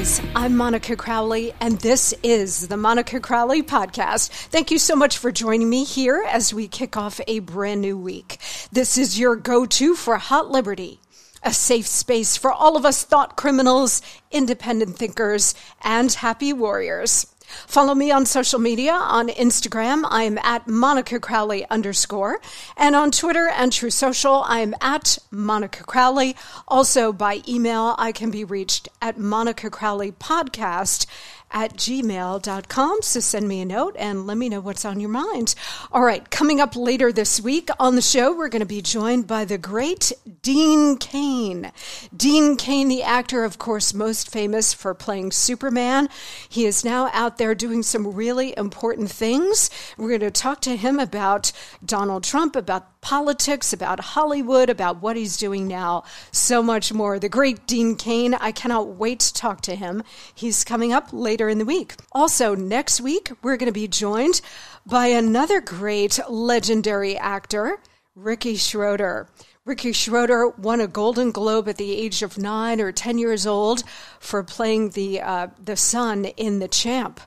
[0.00, 4.30] Guys, I'm Monica Crowley, and this is the Monica Crowley Podcast.
[4.30, 7.98] Thank you so much for joining me here as we kick off a brand new
[7.98, 8.38] week.
[8.72, 11.00] This is your go to for Hot Liberty,
[11.42, 14.00] a safe space for all of us thought criminals,
[14.30, 17.26] independent thinkers, and happy warriors.
[17.66, 18.92] Follow me on social media.
[18.92, 22.40] On Instagram, I'm at Monica Crowley underscore.
[22.76, 26.36] And on Twitter and Truth Social, I'm at Monica Crowley.
[26.68, 31.06] Also by email, I can be reached at Monica Crowley Podcast
[31.50, 33.02] at gmail.com.
[33.02, 35.54] So send me a note and let me know what's on your mind.
[35.92, 39.26] All right, coming up later this week on the show, we're going to be joined
[39.26, 41.72] by the great Dean Cain.
[42.16, 46.08] Dean Cain, the actor, of course, most famous for playing Superman.
[46.48, 49.70] He is now out there doing some really important things.
[49.96, 51.52] We're going to talk to him about
[51.84, 57.18] Donald Trump, about politics, about Hollywood, about what he's doing now, so much more.
[57.18, 60.02] The great Dean Cain, I cannot wait to talk to him.
[60.34, 61.94] He's coming up later in the week.
[62.12, 64.40] Also, next week, we're going to be joined
[64.86, 67.80] by another great legendary actor,
[68.14, 69.28] Ricky Schroder.
[69.64, 73.84] Ricky Schroder won a Golden Globe at the age of nine or ten years old
[74.18, 77.20] for playing the uh, the son in The Champ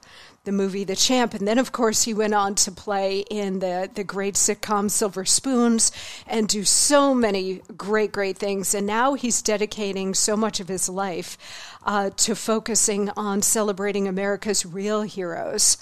[0.45, 1.33] the movie The Champ.
[1.33, 5.23] And then, of course, he went on to play in the, the great sitcom Silver
[5.23, 5.89] Spoons
[6.27, 8.75] and do so many great, great things.
[8.75, 11.37] And now he's dedicating so much of his life
[11.85, 15.77] uh, to focusing on celebrating America's real heroes.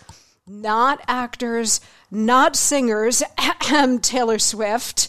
[0.46, 3.24] Not actors, not singers,
[4.04, 5.08] Taylor Swift,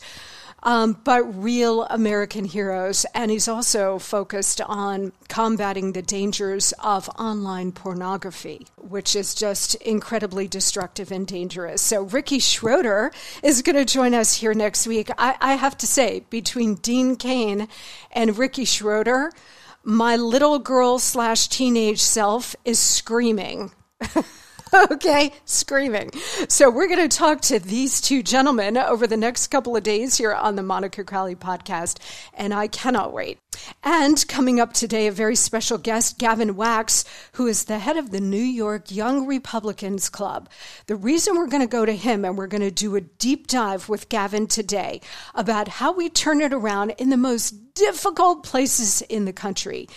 [0.63, 3.05] um, but real American heroes.
[3.15, 10.47] And he's also focused on combating the dangers of online pornography, which is just incredibly
[10.49, 11.83] destructive and dangerous.
[11.83, 13.13] So, Ricky Schroder
[13.43, 15.11] is going to join us here next week.
[15.19, 17.69] I, I have to say, between Dean Cain
[18.11, 19.33] and Ricky Schroder,
[19.85, 23.73] my little girl slash teenage self is screaming.
[24.91, 26.11] okay, screaming.
[26.49, 30.17] So we're going to talk to these two gentlemen over the next couple of days
[30.17, 31.99] here on the Monica Crowley podcast,
[32.33, 33.39] and I cannot wait.
[33.83, 38.11] And coming up today, a very special guest, Gavin Wax, who is the head of
[38.11, 40.49] the New York Young Republicans Club.
[40.87, 43.49] The reason we're going to go to him and we're going to do a deep
[43.49, 45.03] dive with Gavin today
[45.35, 49.89] about how we turn it around in the most difficult places in the country.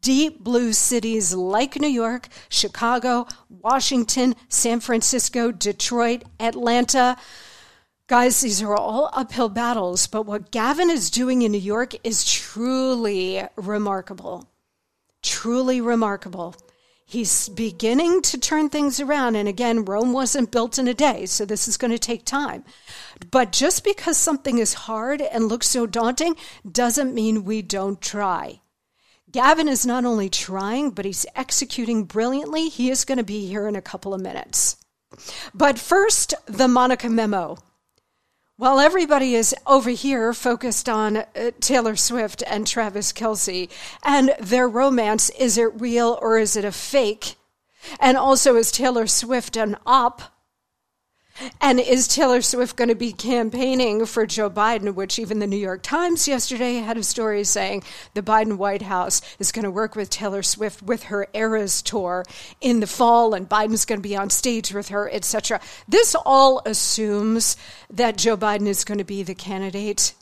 [0.00, 7.16] Deep blue cities like New York, Chicago, Washington, San Francisco, Detroit, Atlanta.
[8.06, 12.24] Guys, these are all uphill battles, but what Gavin is doing in New York is
[12.24, 14.48] truly remarkable.
[15.22, 16.54] Truly remarkable.
[17.08, 19.36] He's beginning to turn things around.
[19.36, 22.64] And again, Rome wasn't built in a day, so this is going to take time.
[23.30, 26.34] But just because something is hard and looks so daunting
[26.70, 28.60] doesn't mean we don't try.
[29.30, 32.68] Gavin is not only trying, but he's executing brilliantly.
[32.68, 34.76] He is going to be here in a couple of minutes.
[35.54, 37.58] But first, the Monica memo.
[38.58, 43.70] While everybody is over here focused on uh, Taylor Swift and Travis Kelce
[44.02, 47.34] and their romance, is it real or is it a fake?
[48.00, 50.22] And also, is Taylor Swift an op?
[51.60, 55.56] And is Taylor Swift going to be campaigning for Joe Biden, which even the New
[55.56, 57.82] York Times yesterday had a story saying
[58.14, 62.24] the Biden White House is going to work with Taylor Swift with her Eras tour
[62.60, 65.60] in the fall, and Biden's going to be on stage with her, etc.
[65.88, 67.56] This all assumes
[67.90, 70.14] that Joe Biden is going to be the candidate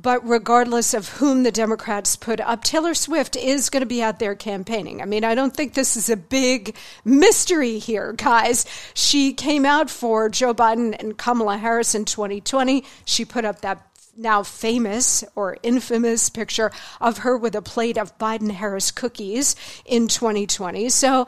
[0.00, 4.18] but regardless of whom the Democrats put up, Taylor Swift is going to be out
[4.18, 5.00] there campaigning.
[5.00, 6.74] I mean, I don't think this is a big
[7.04, 8.66] mystery here, guys.
[8.94, 12.84] She came out for Joe Biden and Kamala Harris in 2020.
[13.04, 13.86] She put up that
[14.16, 20.08] now famous or infamous picture of her with a plate of Biden Harris cookies in
[20.08, 20.88] 2020.
[20.88, 21.26] So,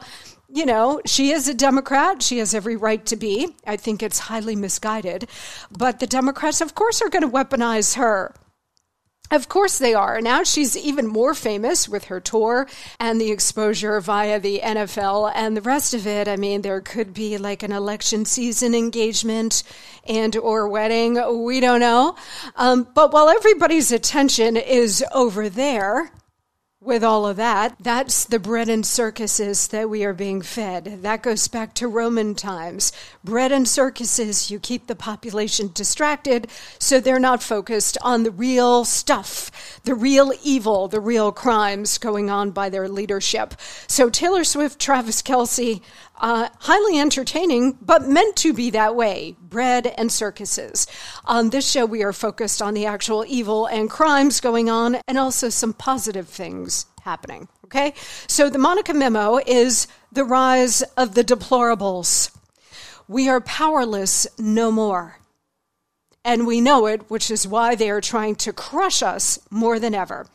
[0.49, 2.21] you know, she is a Democrat.
[2.21, 3.55] She has every right to be.
[3.65, 5.29] I think it's highly misguided.
[5.71, 8.33] But the Democrats, of course, are going to weaponize her
[9.29, 10.21] Of course they are.
[10.21, 12.65] Now she's even more famous with her tour
[12.97, 16.29] and the exposure via the NFL and the rest of it.
[16.29, 19.63] I mean, there could be like an election season engagement
[20.07, 21.19] and or wedding.
[21.43, 22.15] We don't know.
[22.55, 26.09] Um, but while everybody's attention is over there,
[26.87, 31.03] with all of that, that's the bread and circuses that we are being fed.
[31.03, 32.93] That goes back to Roman times.
[33.23, 36.47] Bread and circuses, you keep the population distracted
[36.79, 42.29] so they're not focused on the real stuff, the real evil, the real crimes going
[42.29, 43.55] on by their leadership.
[43.87, 45.81] So Taylor Swift, Travis Kelce,
[46.19, 50.87] uh, highly entertaining, but meant to be that way bread and circuses.
[51.25, 55.17] On this show, we are focused on the actual evil and crimes going on and
[55.17, 57.47] also some positive things happening.
[57.65, 57.93] Okay?
[58.27, 62.35] So the Monica memo is the rise of the deplorables.
[63.07, 65.19] We are powerless no more.
[66.25, 69.95] And we know it, which is why they are trying to crush us more than
[69.95, 70.27] ever.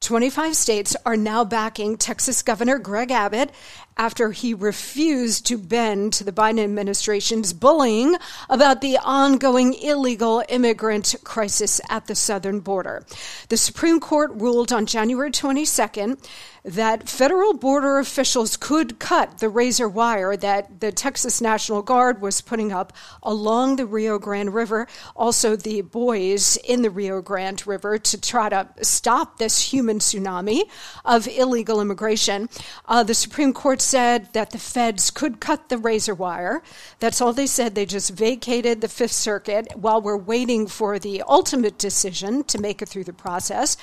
[0.00, 3.50] 25 states are now backing Texas Governor Greg Abbott
[3.96, 8.14] after he refused to bend to the Biden administration's bullying
[8.50, 13.06] about the ongoing illegal immigrant crisis at the southern border.
[13.48, 16.18] The Supreme Court ruled on January 22nd
[16.62, 22.40] that federal border officials could cut the razor wire that the Texas National Guard was
[22.40, 27.98] putting up along the Rio Grande River, also the buoys in the Rio Grande River
[27.98, 30.62] to try to stop this human tsunami
[31.04, 32.48] of illegal immigration.
[32.86, 36.62] Uh, the Supreme Court said that the feds could cut the razor wire.
[36.98, 37.74] That's all they said.
[37.74, 42.82] They just vacated the Fifth Circuit while we're waiting for the ultimate decision to make
[42.82, 43.76] it through the process.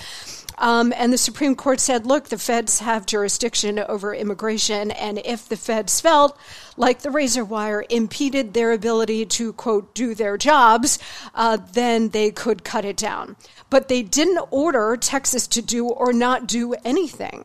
[0.58, 5.50] Um, and the Supreme Court said, look, the feds have jurisdiction over immigration, and if
[5.50, 6.38] the feds felt
[6.78, 11.00] like the razor wire impeded their ability to, quote, do their jobs,
[11.34, 13.36] uh, then they could cut it down.
[13.74, 17.44] But they didn't order Texas to do or not do anything.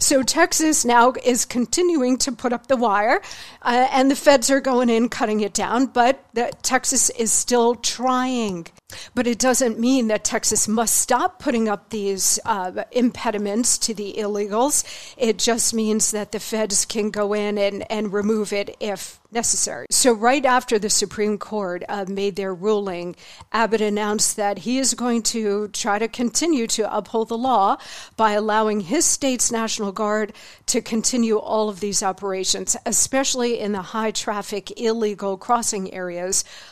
[0.00, 3.22] So Texas now is continuing to put up the wire,
[3.62, 6.22] uh, and the feds are going in cutting it down, but
[6.62, 8.66] Texas is still trying.
[9.14, 14.14] But it doesn't mean that Texas must stop putting up these uh, impediments to the
[14.18, 14.84] illegals.
[15.16, 19.86] It just means that the feds can go in and, and remove it if necessary.
[19.90, 23.16] So, right after the Supreme Court uh, made their ruling,
[23.50, 27.78] Abbott announced that he is going to try to continue to uphold the law
[28.18, 30.34] by allowing his state's National Guard
[30.66, 36.21] to continue all of these operations, especially in the high traffic illegal crossing areas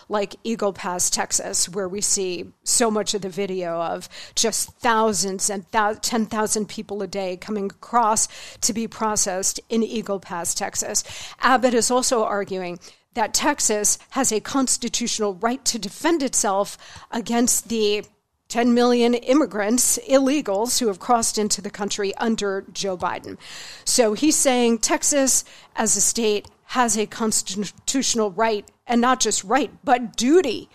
[0.08, 5.50] like Eagle Pass, Texas, where we see so much of the video of just thousands
[5.50, 11.04] and th- 10,000 people a day coming across to be processed in Eagle Pass, Texas.
[11.40, 12.78] Abbott is also arguing
[13.14, 16.78] that Texas has a constitutional right to defend itself
[17.10, 18.04] against the
[18.50, 23.38] 10 million immigrants, illegals, who have crossed into the country under Joe Biden.
[23.84, 25.44] So he's saying Texas,
[25.76, 30.68] as a state, has a constitutional right, and not just right, but duty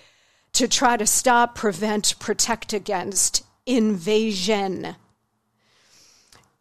[0.51, 4.97] to try to stop, prevent, protect against invasion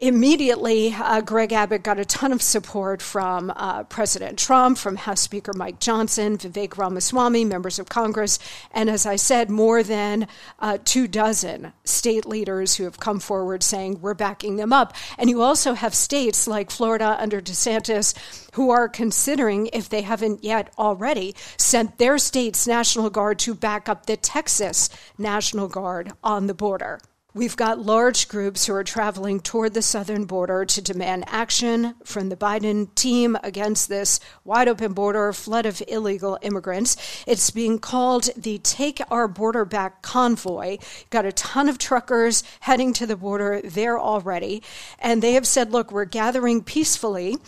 [0.01, 5.21] immediately, uh, Greg Abbott got a ton of support from uh, President Trump, from House
[5.21, 8.39] Speaker Mike Johnson, Vivek Ramaswamy, members of Congress,
[8.73, 10.27] and as I said, more than
[10.59, 14.95] uh, two dozen state leaders who have come forward saying we're backing them up.
[15.17, 18.15] And you also have states like Florida under DeSantis
[18.55, 23.89] who are considering, if they haven't yet already, sent their state's National Guard to back
[23.89, 27.01] up the Texas National Guard on the border.
[27.37, 32.29] We've got large groups who are traveling toward the southern border to demand action from
[32.29, 36.97] the Biden team against this wide open border flood of illegal immigrants.
[37.27, 40.79] It's being called the Take Our Border Back Convoy.
[41.11, 44.63] Got a ton of truckers heading to the border there already.
[45.01, 47.39] And they have said, look, we're gathering peacefully.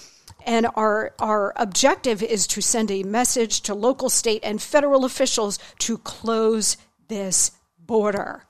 [0.44, 5.60] And our, our objective is to send a message to local, state, and federal officials
[5.78, 6.76] to close
[7.06, 8.45] this border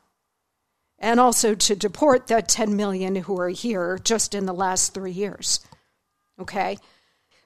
[0.99, 5.13] and also to deport the 10 million who are here just in the last three
[5.13, 5.61] years.
[6.41, 6.79] Okay?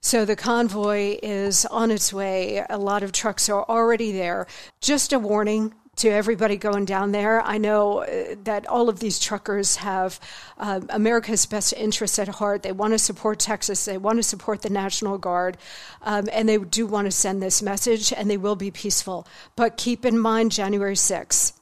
[0.03, 2.65] So the convoy is on its way.
[2.71, 4.47] A lot of trucks are already there.
[4.81, 7.43] Just a warning to everybody going down there.
[7.43, 10.19] I know uh, that all of these truckers have
[10.57, 12.63] uh, America's best interests at heart.
[12.63, 15.59] They want to support Texas, they want to support the National Guard,
[16.01, 19.27] um, and they do want to send this message, and they will be peaceful.
[19.57, 21.60] But keep in mind January 6th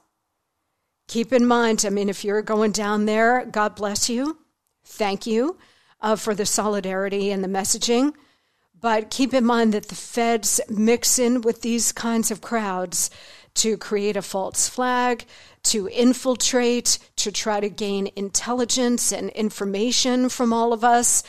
[1.09, 4.37] keep in mind, I mean, if you're going down there, God bless you.
[4.85, 5.57] Thank you
[5.99, 8.13] uh, for the solidarity and the messaging.
[8.79, 13.09] But keep in mind that the feds mix in with these kinds of crowds
[13.55, 15.25] to create a false flag,
[15.63, 21.23] to infiltrate, to try to gain intelligence and information from all of us,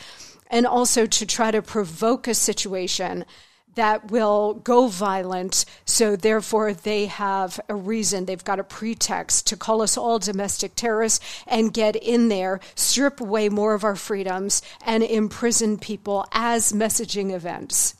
[0.49, 3.25] and also to try to provoke a situation
[3.75, 5.65] that will go violent.
[5.85, 10.75] So, therefore, they have a reason, they've got a pretext to call us all domestic
[10.75, 16.73] terrorists and get in there, strip away more of our freedoms, and imprison people as
[16.73, 17.95] messaging events.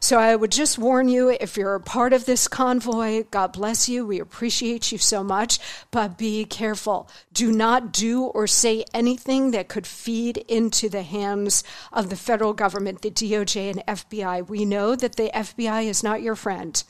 [0.00, 3.88] So I would just warn you if you're a part of this convoy, God bless
[3.88, 4.06] you.
[4.06, 5.58] We appreciate you so much,
[5.90, 7.08] but be careful.
[7.32, 12.52] Do not do or say anything that could feed into the hands of the federal
[12.52, 14.48] government, the DOJ and FBI.
[14.48, 16.82] We know that the FBI is not your friend.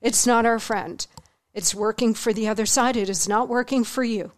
[0.00, 1.04] It's not our friend.
[1.54, 2.96] It's working for the other side.
[2.96, 4.32] It is not working for you.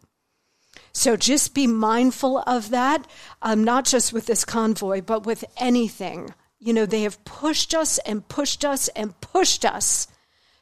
[0.93, 3.07] So just be mindful of that,
[3.43, 7.99] um, not just with this convoy, but with anything you know, they have pushed us
[7.99, 10.09] and pushed us and pushed us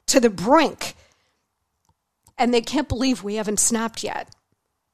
[0.06, 0.94] to the brink.
[2.36, 4.34] And they can't believe we haven't snapped yet.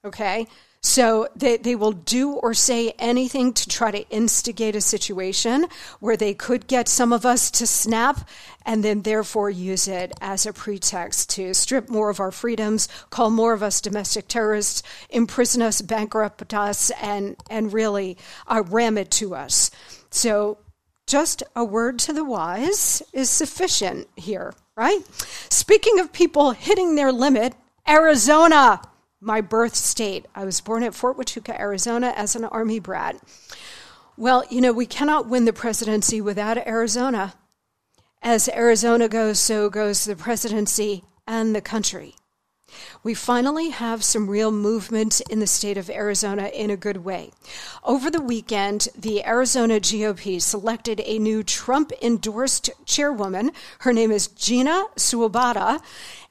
[0.04, 0.46] Okay?
[0.82, 5.66] So they, they will do or say anything to try to instigate a situation
[6.00, 8.26] where they could get some of us to snap
[8.64, 13.28] and then therefore use it as a pretext to strip more of our freedoms, call
[13.28, 18.16] more of us domestic terrorists, imprison us, bankrupt us, and, and really
[18.46, 19.70] uh, ram it to us.
[20.10, 20.58] So
[21.10, 25.00] just a word to the wise is sufficient here, right?
[25.50, 27.54] Speaking of people hitting their limit,
[27.88, 28.80] Arizona,
[29.20, 30.26] my birth state.
[30.36, 33.20] I was born at Fort Huachuca, Arizona, as an Army brat.
[34.16, 37.34] Well, you know, we cannot win the presidency without Arizona.
[38.22, 42.14] As Arizona goes, so goes the presidency and the country
[43.02, 47.30] we finally have some real movement in the state of Arizona in a good way.
[47.84, 53.52] Over the weekend, the Arizona GOP selected a new Trump endorsed chairwoman.
[53.80, 55.80] Her name is Gina Swoboda.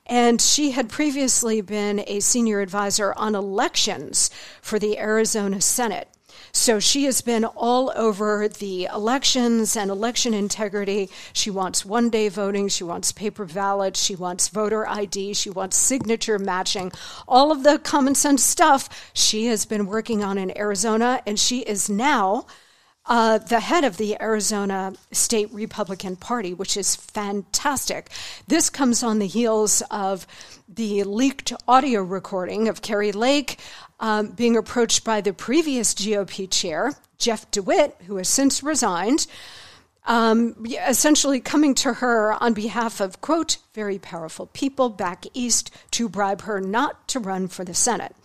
[0.05, 6.07] And she had previously been a senior advisor on elections for the Arizona Senate.
[6.51, 11.09] So she has been all over the elections and election integrity.
[11.33, 12.67] She wants one day voting.
[12.67, 14.01] She wants paper ballots.
[14.01, 15.33] She wants voter ID.
[15.33, 16.91] She wants signature matching.
[17.27, 21.59] All of the common sense stuff she has been working on in Arizona, and she
[21.59, 22.45] is now.
[23.05, 28.11] Uh, the head of the Arizona State Republican Party, which is fantastic.
[28.47, 30.27] This comes on the heels of
[30.67, 33.57] the leaked audio recording of Kari Lake
[33.99, 39.27] um, being approached by the previous GOP chair, Jeff DeWitt, who has since resigned,
[40.05, 46.09] um, essentially coming to her on behalf of, quote, very powerful people back east to
[46.09, 48.15] bribe her not to run for the Senate.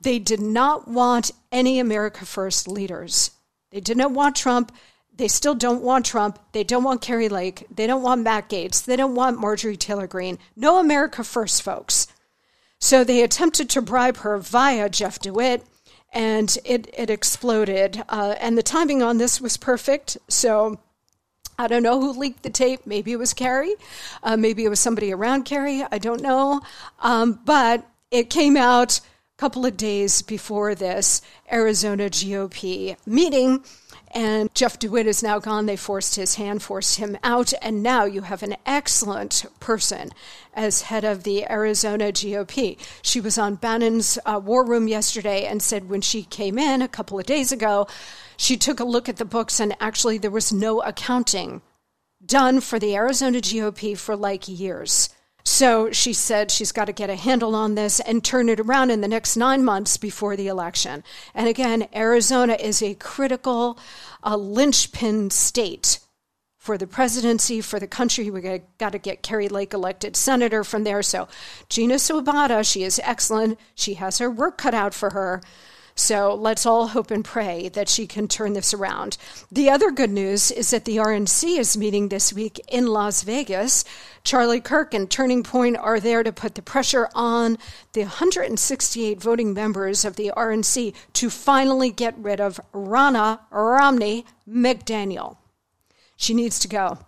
[0.00, 3.30] They did not want any America First leaders.
[3.70, 4.72] They did not want Trump.
[5.14, 6.38] They still don't want Trump.
[6.52, 7.66] They don't want Kari Lake.
[7.74, 8.84] They don't want Matt Gaetz.
[8.84, 10.38] They don't want Marjorie Taylor Greene.
[10.56, 12.08] No America First, folks.
[12.82, 15.64] So they attempted to bribe her via Jeff DeWitt,
[16.12, 18.02] and it, it exploded.
[18.08, 20.18] Uh, and the timing on this was perfect.
[20.26, 20.80] So
[21.56, 22.80] I don't know who leaked the tape.
[22.84, 23.72] Maybe it was Kari.
[24.24, 25.84] Uh, maybe it was somebody around Kari.
[25.92, 26.60] I don't know.
[26.98, 29.02] Um, but it came out a
[29.36, 31.22] couple of days before this
[31.52, 33.62] Arizona GOP meeting
[34.12, 35.66] and Jeff DeWitt is now gone.
[35.66, 37.52] They forced his hand, forced him out.
[37.62, 40.10] And now you have an excellent person
[40.54, 42.78] as head of the Arizona GOP.
[43.00, 46.88] She was on Bannon's uh, War Room yesterday and said when she came in a
[46.88, 47.86] couple of days ago,
[48.36, 51.62] she took a look at the books and actually there was no accounting
[52.24, 55.08] done for the Arizona GOP for like years.
[55.44, 58.90] So she said she's got to get a handle on this and turn it around
[58.90, 61.02] in the next nine months before the election.
[61.34, 63.78] And again, Arizona is a critical
[64.24, 65.98] uh, linchpin state
[66.58, 68.30] for the presidency, for the country.
[68.30, 71.02] We got to get Kari Lake elected senator from there.
[71.02, 71.26] So
[71.68, 73.58] Gina Swoboda, she is excellent.
[73.74, 75.42] She has her work cut out for her.
[75.94, 79.18] So let's all hope and pray that she can turn this around.
[79.50, 83.84] The other good news is that the RNC is meeting this week in Las Vegas.
[84.24, 87.58] Charlie Kirk and Turning Point are there to put the pressure on
[87.92, 95.36] the 168 voting members of the RNC to finally get rid of Ronna Romney McDaniel.
[96.16, 96.98] She needs to go.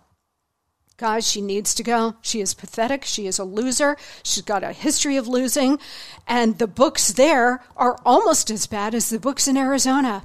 [0.97, 2.15] Guys, she needs to go.
[2.21, 3.03] She is pathetic.
[3.03, 3.97] She is a loser.
[4.23, 5.77] She's got a history of losing.
[6.25, 10.23] And the books there are almost as bad as the books in Arizona.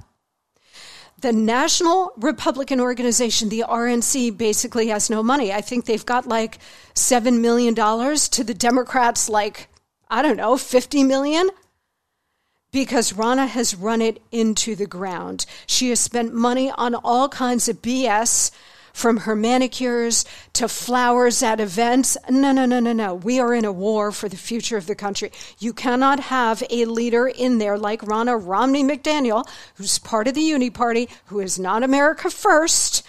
[1.20, 5.52] The National Republican Organization, the RNC, basically has no money.
[5.52, 6.58] I think they've got like
[6.94, 9.68] $7 million to the Democrats, like,
[10.08, 11.50] I don't know, 50 million
[12.72, 15.46] because Ronna has run it into the ground.
[15.66, 18.52] She has spent money on all kinds of BS
[19.00, 22.16] from her manicures to flowers at events.
[22.28, 23.14] No, no, no, no, no.
[23.14, 25.32] We are in a war for the future of the country.
[25.58, 30.42] You cannot have a leader in there like Ronna Romney McDaniel, who's part of the
[30.42, 33.06] Uni Party, who is not America first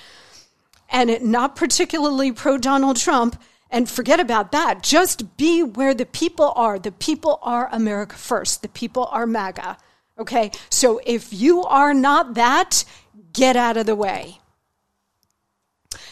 [0.89, 3.41] and not particularly pro Donald Trump.
[3.69, 4.83] And forget about that.
[4.83, 6.77] Just be where the people are.
[6.77, 8.61] The people are America first.
[8.61, 9.77] The people are MAGA.
[10.19, 10.51] Okay.
[10.69, 12.83] So if you are not that,
[13.31, 14.40] get out of the way.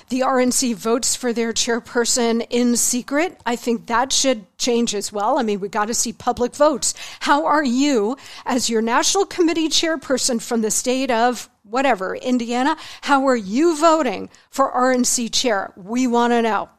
[0.09, 3.39] The RNC votes for their chairperson in secret.
[3.45, 5.37] I think that should change as well.
[5.37, 6.95] I mean, we got to see public votes.
[7.19, 13.27] How are you, as your national committee chairperson from the state of whatever, Indiana, how
[13.27, 15.73] are you voting for RNC chair?
[15.75, 16.69] We want to know.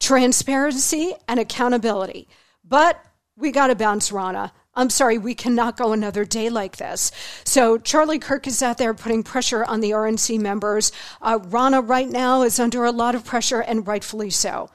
[0.00, 2.26] Transparency and accountability.
[2.64, 3.00] But
[3.36, 4.50] we got to bounce Ronna.
[4.78, 7.10] I'm sorry, we cannot go another day like this.
[7.42, 10.92] So Charlie Kirk is out there putting pressure on the RNC members.
[11.20, 14.70] Uh, Ronna right now is under a lot of pressure, and rightfully so.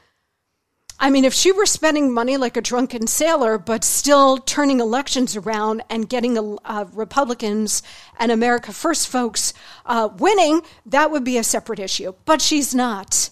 [1.00, 5.38] I mean, if she were spending money like a drunken sailor, but still turning elections
[5.38, 7.82] around and getting uh, Republicans
[8.20, 9.54] and America First folks
[9.86, 12.14] uh, winning, that would be a separate issue.
[12.26, 13.30] But she's not.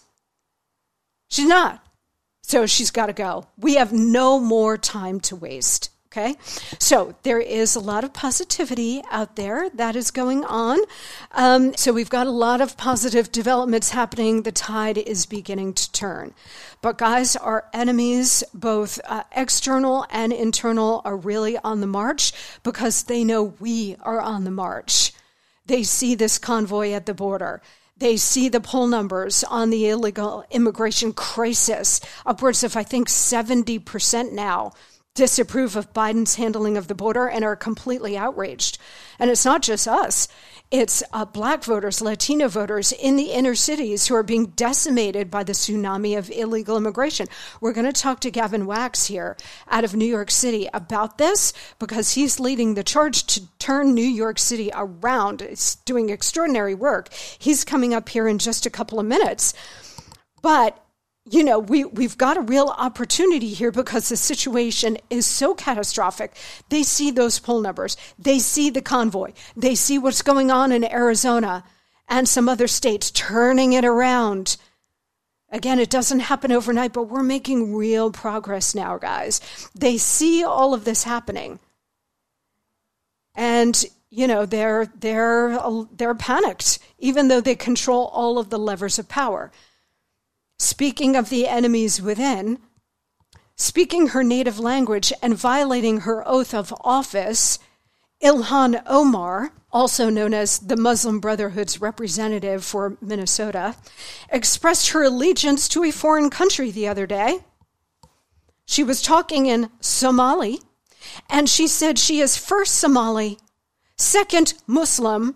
[1.30, 1.86] She's not.
[2.44, 3.48] So she's got to go.
[3.58, 5.91] We have no more time to waste.
[6.12, 6.36] Okay,
[6.78, 10.78] so there is a lot of positivity out there that is going on.
[11.32, 14.42] Um, so we've got a lot of positive developments happening.
[14.42, 16.34] The tide is beginning to turn.
[16.82, 23.04] But guys, our enemies, both uh, external and internal, are really on the march because
[23.04, 25.14] they know we are on the march.
[25.66, 27.62] They see this convoy at the border.
[27.96, 34.34] They see the poll numbers on the illegal immigration crisis, upwards of, I think, 70%
[34.34, 34.74] now
[35.14, 38.78] disapprove of Biden's handling of the border and are completely outraged.
[39.20, 40.28] And it's not just us.
[40.72, 45.44] It's uh, black voters, Latino voters in the inner cities who are being decimated by
[45.44, 47.28] the tsunami of illegal immigration.
[47.60, 49.36] We're going to talk to Gavin Wax here
[49.70, 54.02] out of New York City about this because he's leading the charge to turn New
[54.02, 55.42] York City around.
[55.42, 57.12] It's doing extraordinary work.
[57.14, 59.54] He's coming up here in just a couple of minutes.
[60.42, 60.82] But
[61.30, 66.34] you know, we, we've got a real opportunity here because the situation is so catastrophic.
[66.70, 70.84] They see those poll numbers, they see the convoy, they see what's going on in
[70.84, 71.64] Arizona
[72.08, 74.58] and some other states turning it around.
[75.50, 79.42] Again, it doesn't happen overnight, but we're making real progress now, guys.
[79.76, 81.60] They see all of this happening.
[83.36, 85.58] And you know they're they're
[85.96, 89.54] they're panicked even though they control all of the levers of power
[90.62, 92.60] speaking of the enemies within,
[93.56, 97.58] speaking her native language and violating her oath of office,
[98.24, 103.76] Ilhan Omar, also known as the Muslim Brotherhood's representative for Minnesota,
[104.30, 107.40] expressed her allegiance to a foreign country the other day.
[108.66, 110.60] She was talking in Somali,
[111.28, 113.40] and she said she is first Somali,
[113.98, 115.36] second Muslim,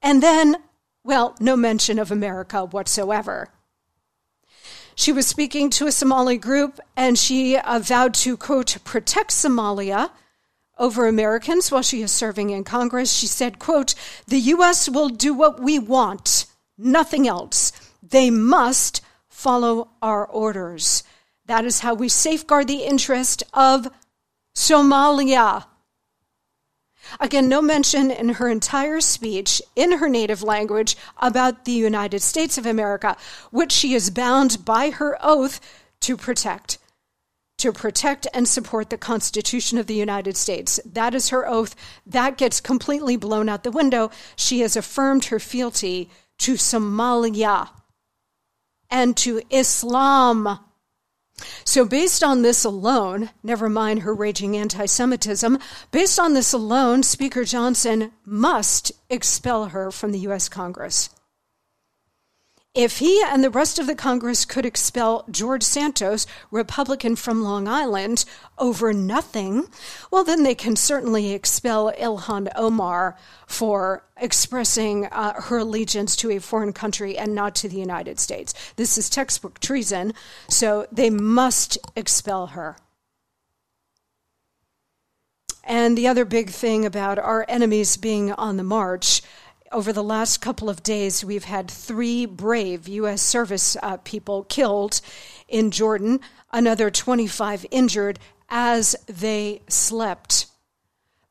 [0.00, 0.58] and then,
[1.02, 3.50] well, no mention of America whatsoever.
[5.00, 10.10] She was speaking to a Somali group and she uh, vowed to, quote, protect Somalia
[10.78, 13.10] over Americans while she is serving in Congress.
[13.10, 13.94] She said, quote,
[14.28, 14.90] the U.S.
[14.90, 16.44] will do what we want,
[16.76, 17.72] nothing else.
[18.02, 21.02] They must follow our orders.
[21.46, 23.88] That is how we safeguard the interest of
[24.54, 25.64] Somalia.
[27.18, 32.58] Again, no mention in her entire speech in her native language about the United States
[32.58, 33.16] of America,
[33.50, 35.60] which she is bound by her oath
[36.00, 36.78] to protect.
[37.58, 40.80] To protect and support the Constitution of the United States.
[40.84, 41.74] That is her oath.
[42.06, 44.10] That gets completely blown out the window.
[44.36, 47.68] She has affirmed her fealty to Somalia
[48.90, 50.58] and to Islam.
[51.64, 55.58] So, based on this alone, never mind her raging anti Semitism,
[55.90, 60.48] based on this alone, Speaker Johnson must expel her from the U.S.
[60.48, 61.10] Congress.
[62.74, 67.66] If he and the rest of the Congress could expel George Santos, Republican from Long
[67.66, 68.24] Island,
[68.58, 69.66] over nothing,
[70.12, 76.38] well, then they can certainly expel Ilhan Omar for expressing uh, her allegiance to a
[76.38, 78.54] foreign country and not to the United States.
[78.76, 80.14] This is textbook treason,
[80.48, 82.76] so they must expel her.
[85.64, 89.22] And the other big thing about our enemies being on the march
[89.72, 93.22] over the last couple of days, we've had three brave U.S.
[93.22, 95.00] service uh, people killed
[95.48, 96.20] in Jordan,
[96.52, 100.46] another 25 injured as they slept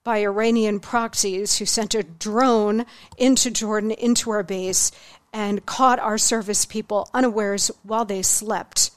[0.05, 2.85] by Iranian proxies who sent a drone
[3.17, 4.91] into Jordan, into our base,
[5.33, 8.91] and caught our service people unawares while they slept.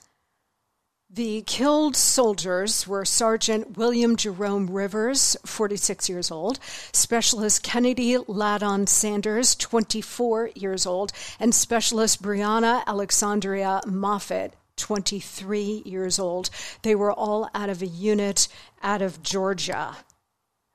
[1.15, 6.59] The killed soldiers were Sergeant William Jerome Rivers, 46 years old,
[6.95, 16.49] Specialist Kennedy Ladon Sanders, 24 years old, and Specialist Breonna Alexsondria Moffett, 23 years old.
[16.81, 18.49] They were all out of a unit
[18.83, 19.95] out of Georgia.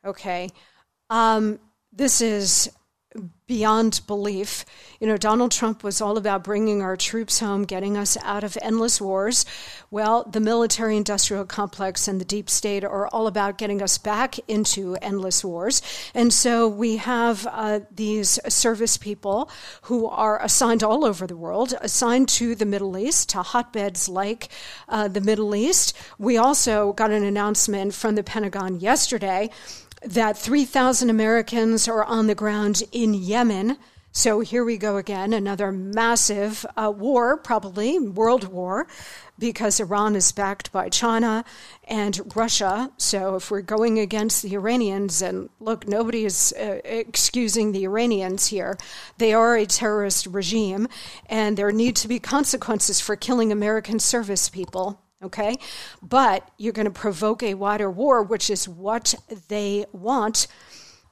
[0.05, 0.51] Okay.
[1.09, 1.57] Um,
[1.91, 2.69] this is
[3.47, 4.65] beyond belief.
[4.99, 8.57] You know, Donald Trump was all about bringing our troops home, getting us out of
[8.61, 9.45] endless wars.
[9.89, 14.37] Well, the military industrial complex and the deep state are all about getting us back
[14.49, 15.81] into endless wars.
[16.13, 19.49] And so we have uh, these service people
[19.83, 24.49] who are assigned all over the world, assigned to the Middle East, to hotbeds like
[24.89, 25.95] uh, the Middle East.
[26.17, 29.49] We also got an announcement from the Pentagon yesterday
[30.07, 33.77] that 3,000 Americans are on the ground in Yemen.
[34.13, 38.87] So here we go again, another massive uh, war, probably world war,
[39.37, 41.43] because Iran is backed by China
[41.83, 42.91] and Russia.
[42.97, 48.47] So if we're going against the Iranians, and look, nobody is uh, excusing the Iranians
[48.47, 48.77] here,
[49.17, 50.87] they are a terrorist regime,
[51.27, 55.57] and there need to be consequences for killing American service people okay?
[56.01, 59.15] But you're going to provoke a wider war, which is what
[59.47, 60.47] they want.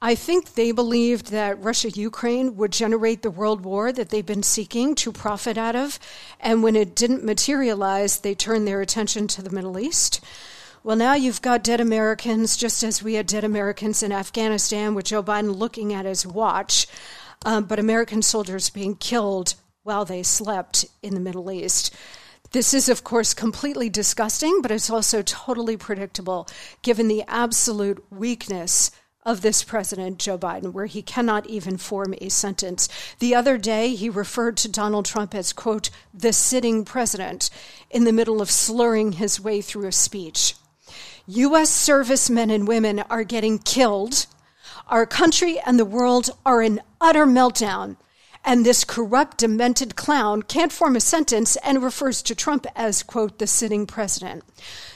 [0.00, 4.42] I think they believed that Russia Ukraine would generate the world war that they've been
[4.42, 5.98] seeking to profit out of.
[6.38, 10.20] And when it didn't materialize, they turned their attention to the Middle East.
[10.84, 15.06] Well, now you've got dead Americans, just as we had dead Americans in Afghanistan, with
[15.06, 16.86] Joe Biden looking at his watch,
[17.44, 21.92] um, but American soldiers being killed while they slept in the Middle East.
[22.56, 26.48] This is, of course, completely disgusting, but it's also totally predictable
[26.80, 28.90] given the absolute weakness
[29.26, 32.88] of this president, Joe Biden, where he cannot even form a sentence.
[33.18, 37.50] The other day, he referred to Donald Trump as, quote, the sitting president
[37.90, 40.54] in the middle of slurring his way through a speech.
[41.26, 41.68] U.S.
[41.68, 44.24] servicemen and women are getting killed.
[44.88, 47.98] Our country and the world are in utter meltdown
[48.46, 53.40] and this corrupt, demented clown can't form a sentence and refers to Trump as, quote,
[53.40, 54.44] the sitting president.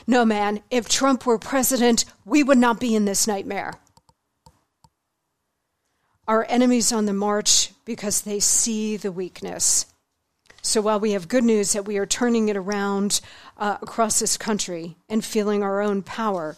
[0.07, 3.73] No, man, if Trump were president, we would not be in this nightmare.
[6.29, 9.85] Our enemies on the march because they see the weakness.
[10.61, 13.19] So while we have good news that we are turning it around
[13.57, 16.55] uh, across this country and feeling our own power,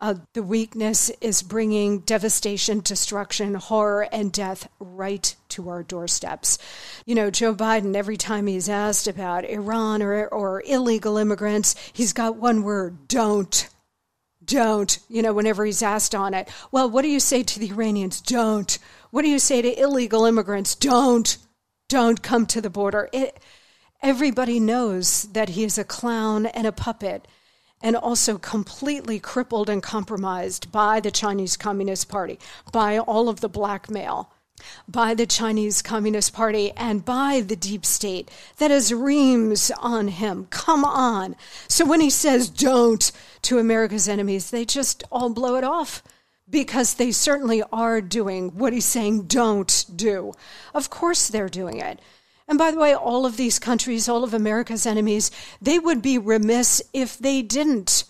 [0.00, 6.58] uh, the weakness is bringing devastation, destruction, horror, and death right to our doorsteps.
[7.04, 12.14] You know, Joe Biden, every time he's asked about Iran or, or illegal immigrants, he's
[12.14, 13.68] got one word don't.
[14.42, 14.98] Don't.
[15.08, 16.48] You know, whenever he's asked on it.
[16.72, 18.22] Well, what do you say to the Iranians?
[18.22, 18.78] Don't.
[19.10, 20.74] What do you say to illegal immigrants?
[20.74, 21.36] Don't.
[21.88, 23.10] Don't come to the border.
[23.12, 23.38] It,
[24.02, 27.28] everybody knows that he is a clown and a puppet
[27.82, 32.38] and also completely crippled and compromised by the Chinese Communist Party,
[32.72, 34.30] by all of the blackmail,
[34.86, 40.46] by the Chinese Communist Party, and by the deep state that has reams on him.
[40.50, 41.36] Come on.
[41.68, 43.10] So when he says don't
[43.42, 46.02] to America's enemies, they just all blow it off
[46.50, 50.32] because they certainly are doing what he's saying don't do.
[50.74, 52.00] Of course they're doing it.
[52.50, 55.30] And by the way, all of these countries, all of America's enemies,
[55.62, 58.02] they would be remiss if they didn't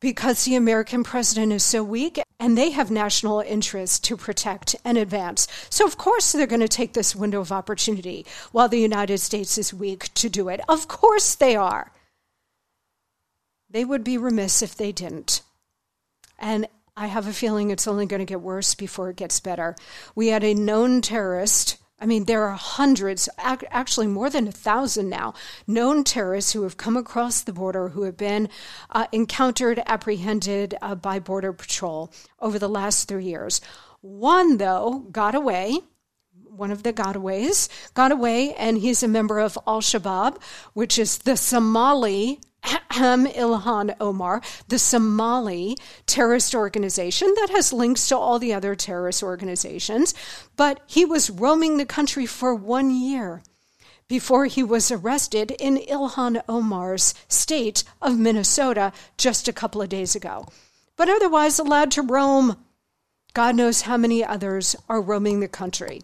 [0.00, 4.96] because the American president is so weak and they have national interests to protect and
[4.96, 5.46] advance.
[5.68, 9.58] So, of course, they're going to take this window of opportunity while the United States
[9.58, 10.62] is weak to do it.
[10.70, 11.92] Of course, they are.
[13.68, 15.42] They would be remiss if they didn't.
[16.38, 19.76] And I have a feeling it's only going to get worse before it gets better.
[20.14, 25.08] We had a known terrorist I mean, there are hundreds, actually more than a thousand
[25.08, 25.32] now,
[25.66, 28.50] known terrorists who have come across the border who have been
[28.90, 33.62] uh, encountered, apprehended uh, by Border Patrol over the last three years.
[34.02, 35.78] One, though, got away.
[36.44, 40.40] One of the gotaways got away, and he's a member of Al Shabaab,
[40.74, 45.76] which is the Somali Ilhan Omar, the Somali
[46.06, 50.14] terrorist organization that has links to all the other terrorist organizations,
[50.56, 53.42] but he was roaming the country for one year
[54.08, 60.14] before he was arrested in Ilhan Omar's state of Minnesota just a couple of days
[60.14, 60.46] ago.
[60.96, 62.56] But otherwise allowed to roam.
[63.34, 66.02] God knows how many others are roaming the country.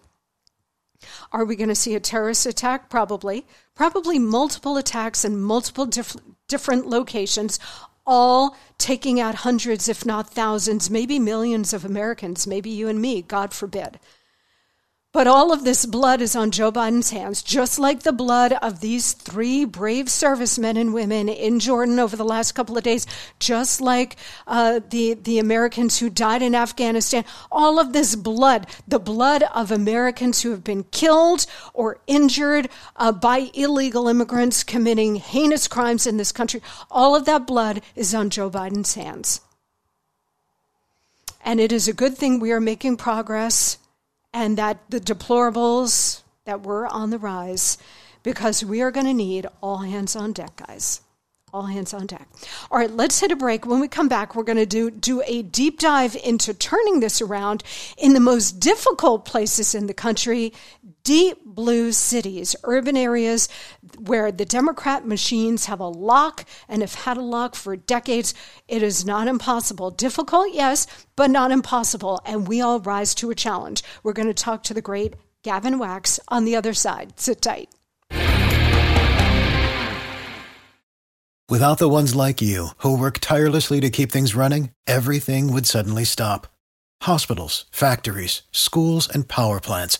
[1.31, 2.89] Are we going to see a terrorist attack?
[2.89, 3.45] Probably.
[3.75, 6.15] Probably multiple attacks in multiple diff-
[6.53, 7.59] different locations,
[8.05, 13.23] all taking out hundreds, if not thousands, maybe millions of Americans, maybe you and me,
[13.23, 13.99] God forbid.
[15.13, 18.79] But all of this blood is on Joe Biden's hands, just like the blood of
[18.79, 23.05] these three brave servicemen and women in Jordan over the last couple of days,
[23.37, 24.15] just like
[24.47, 27.25] uh, the, the Americans who died in Afghanistan.
[27.51, 31.45] All of this blood, the blood of Americans who have been killed
[31.75, 37.45] or injured uh, by illegal immigrants committing heinous crimes in this country, all of that
[37.45, 39.41] blood is on Joe Biden's hands.
[41.45, 43.77] And it is a good thing we are making progress
[44.33, 47.77] and that the deplorables that were on the rise
[48.23, 51.01] because we are going to need all hands on deck, guys.
[51.53, 52.27] All hands on deck.
[52.71, 53.67] All right, let's hit a break.
[53.67, 57.21] When we come back, we're going to do, do a deep dive into turning this
[57.21, 57.63] around
[57.95, 60.51] in the most difficult places in the country,
[61.03, 63.49] deep blue cities, urban areas
[63.97, 68.33] where the Democrat machines have a lock and have had a lock for decades.
[68.67, 69.91] It is not impossible.
[69.91, 72.21] Difficult, yes, but not impossible.
[72.25, 73.83] And we all rise to a challenge.
[74.01, 77.19] We're going to talk to the great Gavin Wax on the other side.
[77.19, 77.69] Sit tight.
[81.49, 86.05] Without the ones like you, who work tirelessly to keep things running, everything would suddenly
[86.05, 86.47] stop.
[87.01, 89.99] Hospitals, factories, schools, and power plants,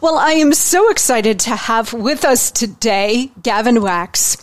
[0.00, 4.36] Well, I am so excited to have with us today Gavin Wax.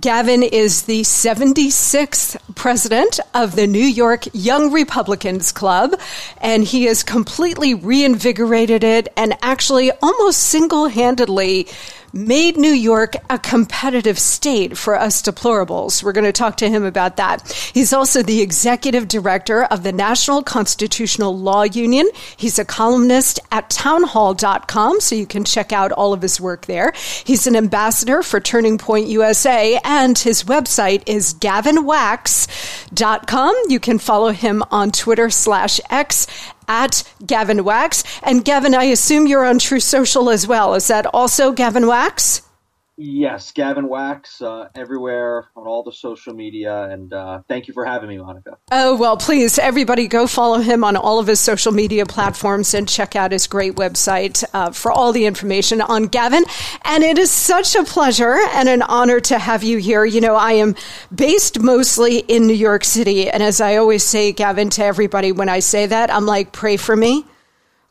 [0.00, 5.98] Gavin is the 76th president of the New York Young Republicans Club,
[6.40, 11.66] and he has completely reinvigorated it and actually almost single handedly
[12.12, 16.02] made New York a competitive state for us deplorables.
[16.02, 17.50] We're going to talk to him about that.
[17.72, 22.08] He's also the executive director of the National Constitutional Law Union.
[22.36, 26.92] He's a columnist at townhall.com, so you can check out all of his work there.
[27.24, 31.32] He's an ambassador for Turning Point USA, and his website is
[32.94, 33.54] gavinwax.com.
[33.68, 36.26] You can follow him on Twitter slash X
[36.68, 38.04] at Gavin Wax.
[38.22, 40.74] And Gavin, I assume you're on Truth Social as well.
[40.74, 42.42] Is that also Gavin Wax?
[43.04, 46.84] Yes, Gavin Wax, uh, everywhere on all the social media.
[46.84, 48.58] And uh, thank you for having me, Monica.
[48.70, 52.88] Oh, well, please, everybody go follow him on all of his social media platforms and
[52.88, 56.44] check out his great website uh, for all the information on Gavin.
[56.84, 60.04] And it is such a pleasure and an honor to have you here.
[60.04, 60.76] You know, I am
[61.12, 63.28] based mostly in New York City.
[63.28, 66.76] And as I always say, Gavin, to everybody when I say that, I'm like, pray
[66.76, 67.24] for me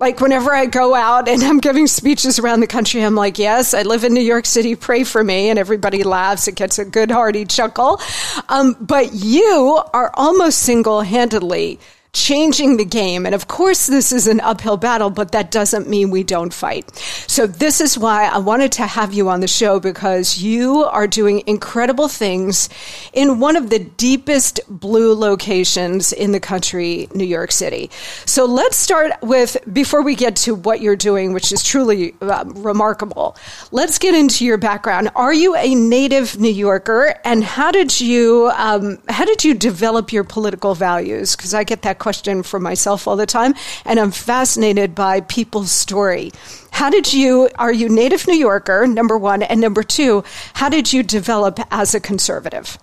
[0.01, 3.75] like whenever I go out and I'm giving speeches around the country, I'm like, yes,
[3.75, 5.49] I live in New York City, pray for me.
[5.49, 6.47] And everybody laughs.
[6.47, 8.01] It gets a good hearty chuckle.
[8.49, 11.79] Um, but you are almost single handedly
[12.13, 13.25] changing the game.
[13.25, 16.93] And of course, this is an uphill battle, but that doesn't mean we don't fight.
[17.27, 21.07] So this is why I wanted to have you on the show because you are
[21.07, 22.67] doing incredible things
[23.13, 27.89] in one of the deepest blue locations in the country, New York City.
[28.25, 32.43] So let's start with, before we get to what you're doing, which is truly uh,
[32.47, 33.37] remarkable,
[33.71, 35.09] let's get into your background.
[35.15, 40.11] Are you a native New Yorker and how did you, um, how did you develop
[40.11, 41.37] your political values?
[41.37, 43.53] Because I get that question for myself all the time,
[43.85, 46.31] and I'm fascinated by people's story.
[46.71, 50.23] How did you, are you native New Yorker, number one, and number two,
[50.55, 52.77] how did you develop as a conservative?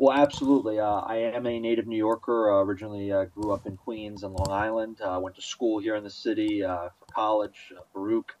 [0.00, 0.80] Well, absolutely.
[0.80, 2.50] Uh, I am a native New Yorker.
[2.50, 4.98] Uh, originally uh, grew up in Queens and Long Island.
[5.02, 8.32] Uh, went to school here in the city uh, for college, uh, Baruch.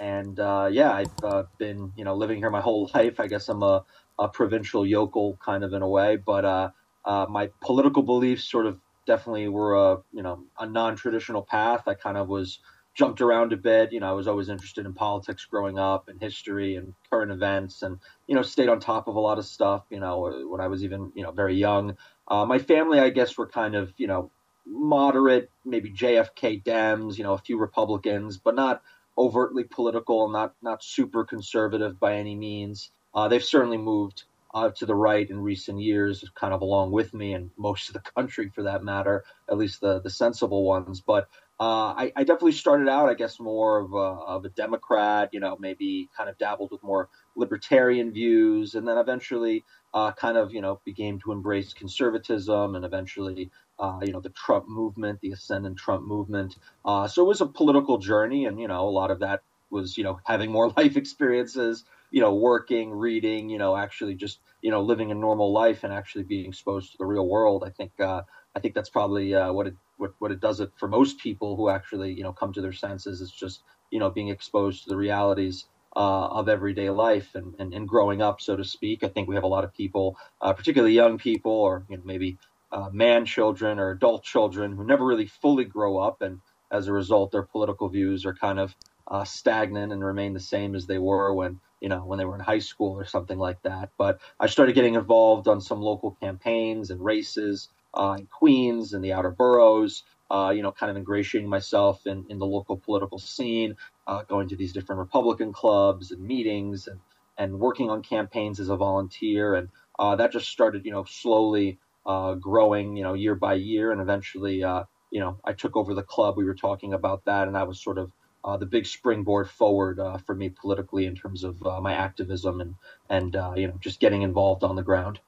[0.00, 0.38] and
[0.74, 3.20] yeah, I've been you know living here my whole life.
[3.20, 3.84] I guess I'm a,
[4.18, 6.72] a provincial yokel kind of in a way, but
[7.06, 11.84] my political beliefs sort of definitely were a you know a non-traditional path.
[11.86, 12.58] I kind of was
[12.94, 13.92] jumped around a bit.
[13.92, 17.82] You know, I was always interested in politics growing up and history and current events,
[17.82, 19.84] and you know, stayed on top of a lot of stuff.
[19.90, 21.96] You know, when I was even you know very young.
[22.28, 24.30] Uh, my family, I guess, were kind of you know
[24.66, 27.18] moderate, maybe JFK Dems.
[27.18, 28.82] You know, a few Republicans, but not
[29.18, 32.90] overtly political, not not super conservative by any means.
[33.14, 34.24] Uh, they've certainly moved
[34.56, 37.92] uh, to the right in recent years, kind of along with me and most of
[37.92, 41.02] the country for that matter, at least the the sensible ones.
[41.02, 41.28] But
[41.60, 45.40] uh, I, I, definitely started out, I guess, more of a, of a Democrat, you
[45.40, 50.54] know, maybe kind of dabbled with more libertarian views, and then eventually uh, kind of,
[50.54, 55.32] you know, began to embrace conservatism and eventually, uh, you know, the Trump movement, the
[55.32, 56.56] ascendant Trump movement.
[56.84, 59.98] Uh, so it was a political journey, and, you know, a lot of that was,
[59.98, 64.70] you know, having more life experiences, you know, working, reading, you know, actually just you
[64.70, 67.64] know living a normal life and actually being exposed to the real world.
[67.66, 68.22] I think uh,
[68.54, 71.56] I think that's probably uh, what it what, what it does it for most people
[71.56, 74.90] who actually you know come to their senses is just you know being exposed to
[74.90, 75.66] the realities
[75.96, 79.02] uh, of everyday life and, and, and, growing up, so to speak.
[79.02, 82.02] I think we have a lot of people, uh, particularly young people, or you know
[82.04, 82.36] maybe
[82.70, 86.40] uh, man children or adult children who never really fully grow up, and
[86.70, 88.74] as a result, their political views are kind of
[89.08, 92.34] uh, stagnant and remain the same as they were when you know when they were
[92.34, 93.90] in high school or something like that.
[93.98, 99.04] But I started getting involved on some local campaigns and races uh, in Queens and
[99.04, 100.02] the outer boroughs.
[100.28, 103.76] Uh, you know, kind of ingratiating myself in, in the local political scene,
[104.08, 106.98] uh, going to these different Republican clubs and meetings and,
[107.38, 109.54] and working on campaigns as a volunteer.
[109.54, 109.68] And
[110.00, 113.92] uh, that just started, you know, slowly uh, growing, you know, year by year.
[113.92, 116.36] And eventually, uh, you know, I took over the club.
[116.36, 117.46] We were talking about that.
[117.46, 118.10] And that was sort of
[118.46, 122.60] uh, the big springboard forward uh, for me politically in terms of uh, my activism
[122.60, 122.74] and
[123.10, 125.18] and uh, you know just getting involved on the ground.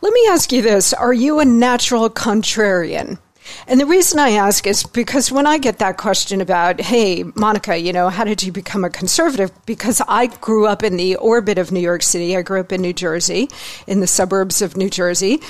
[0.00, 3.18] Let me ask you this: Are you a natural contrarian?
[3.66, 7.76] And the reason I ask is because when I get that question about, hey, Monica,
[7.78, 9.50] you know, how did you become a conservative?
[9.66, 12.36] Because I grew up in the orbit of New York City.
[12.36, 13.48] I grew up in New Jersey,
[13.86, 15.40] in the suburbs of New Jersey.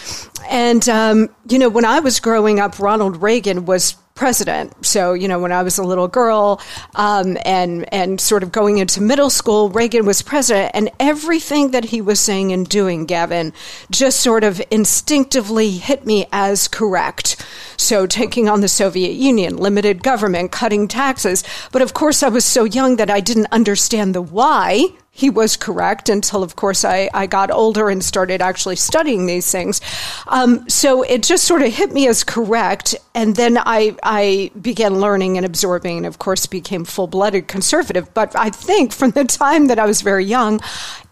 [0.48, 4.84] And, um, you know, when I was growing up, Ronald Reagan was president.
[4.84, 6.60] So, you know, when I was a little girl
[6.96, 11.84] um, and and sort of going into middle school, Reagan was president, and everything that
[11.84, 13.52] he was saying and doing, Gavin,
[13.90, 17.36] just sort of instinctively hit me as correct.
[17.78, 21.44] So, taking on the Soviet Union, limited government, cutting taxes.
[21.72, 24.88] But of course, I was so young that I didn't understand the why
[25.18, 29.50] he was correct until, of course, I, I got older and started actually studying these
[29.50, 29.80] things.
[30.28, 32.94] Um, so it just sort of hit me as correct.
[33.16, 38.14] And then I, I began learning and absorbing, and of course, became full blooded conservative.
[38.14, 40.60] But I think from the time that I was very young,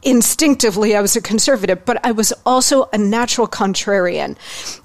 [0.07, 4.37] instinctively I was a conservative, but I was also a natural contrarian.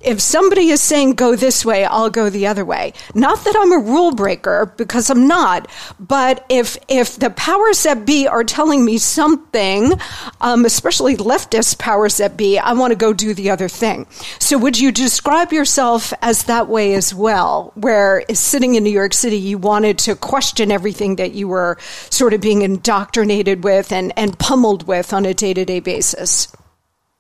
[0.02, 2.94] If somebody is saying go this way, I'll go the other way.
[3.14, 8.04] Not that I'm a rule breaker because I'm not, but if if the powers that
[8.06, 9.94] be are telling me something,
[10.42, 14.08] um, especially leftist powers that be, I want to go do the other thing.
[14.40, 19.14] So would you describe yourself as that way as well, where sitting in New York
[19.14, 21.78] City, you wanted to question everything that you were
[22.10, 26.54] sort of being indoctrinated with and, and pummeled with on a day to day basis?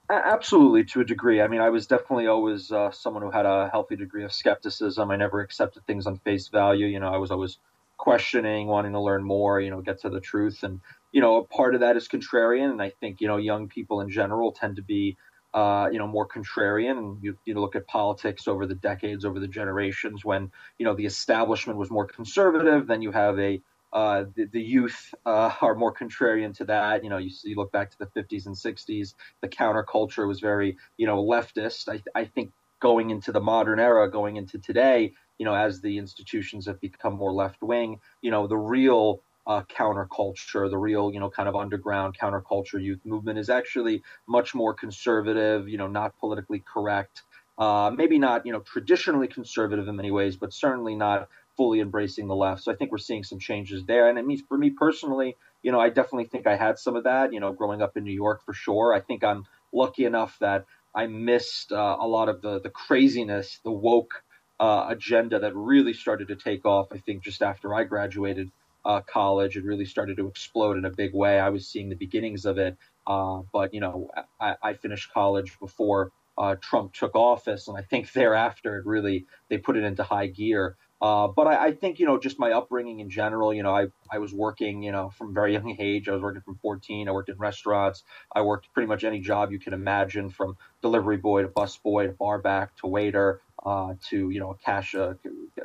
[0.09, 1.41] Absolutely, to a degree.
[1.41, 5.09] I mean, I was definitely always uh, someone who had a healthy degree of skepticism.
[5.09, 6.85] I never accepted things on face value.
[6.85, 7.57] You know, I was always
[7.97, 10.63] questioning, wanting to learn more, you know, get to the truth.
[10.63, 10.81] And,
[11.13, 12.71] you know, a part of that is contrarian.
[12.71, 15.17] And I think, you know, young people in general tend to be,
[15.53, 16.97] uh, you know, more contrarian.
[16.97, 20.95] And you, you look at politics over the decades, over the generations when, you know,
[20.95, 22.87] the establishment was more conservative.
[22.87, 23.61] Then you have a,
[23.93, 27.03] uh, the, the, youth uh, are more contrarian to that.
[27.03, 30.77] You know, you, you, look back to the 50s and 60s, the counterculture was very,
[30.97, 31.89] you know, leftist.
[31.89, 35.97] I, I, think going into the modern era, going into today, you know, as the
[35.97, 41.19] institutions have become more left wing, you know, the real uh, counterculture, the real, you
[41.19, 46.17] know, kind of underground counterculture youth movement is actually much more conservative, you know, not
[46.19, 47.23] politically correct.
[47.57, 51.27] Uh, maybe not, you know, traditionally conservative in many ways, but certainly not
[51.57, 52.63] fully embracing the left.
[52.63, 54.09] So I think we're seeing some changes there.
[54.09, 57.03] And it means for me personally, you know, I definitely think I had some of
[57.03, 58.93] that, you know, growing up in New York for sure.
[58.93, 63.59] I think I'm lucky enough that I missed uh, a lot of the, the craziness,
[63.63, 64.23] the woke
[64.59, 68.51] uh, agenda that really started to take off, I think, just after I graduated
[68.85, 69.57] uh, college.
[69.57, 71.39] It really started to explode in a big way.
[71.39, 72.77] I was seeing the beginnings of it.
[73.07, 74.09] Uh, but, you know,
[74.39, 77.67] I, I finished college before uh, Trump took office.
[77.67, 80.75] And I think thereafter, it really, they put it into high gear.
[81.01, 83.51] Uh, but I, I, think you know just my upbringing in general.
[83.53, 86.07] You know, I I was working you know from very young age.
[86.07, 87.09] I was working from 14.
[87.09, 88.03] I worked in restaurants.
[88.33, 92.05] I worked pretty much any job you can imagine, from delivery boy to bus boy
[92.05, 95.13] to barback to waiter uh, to you know a cash uh,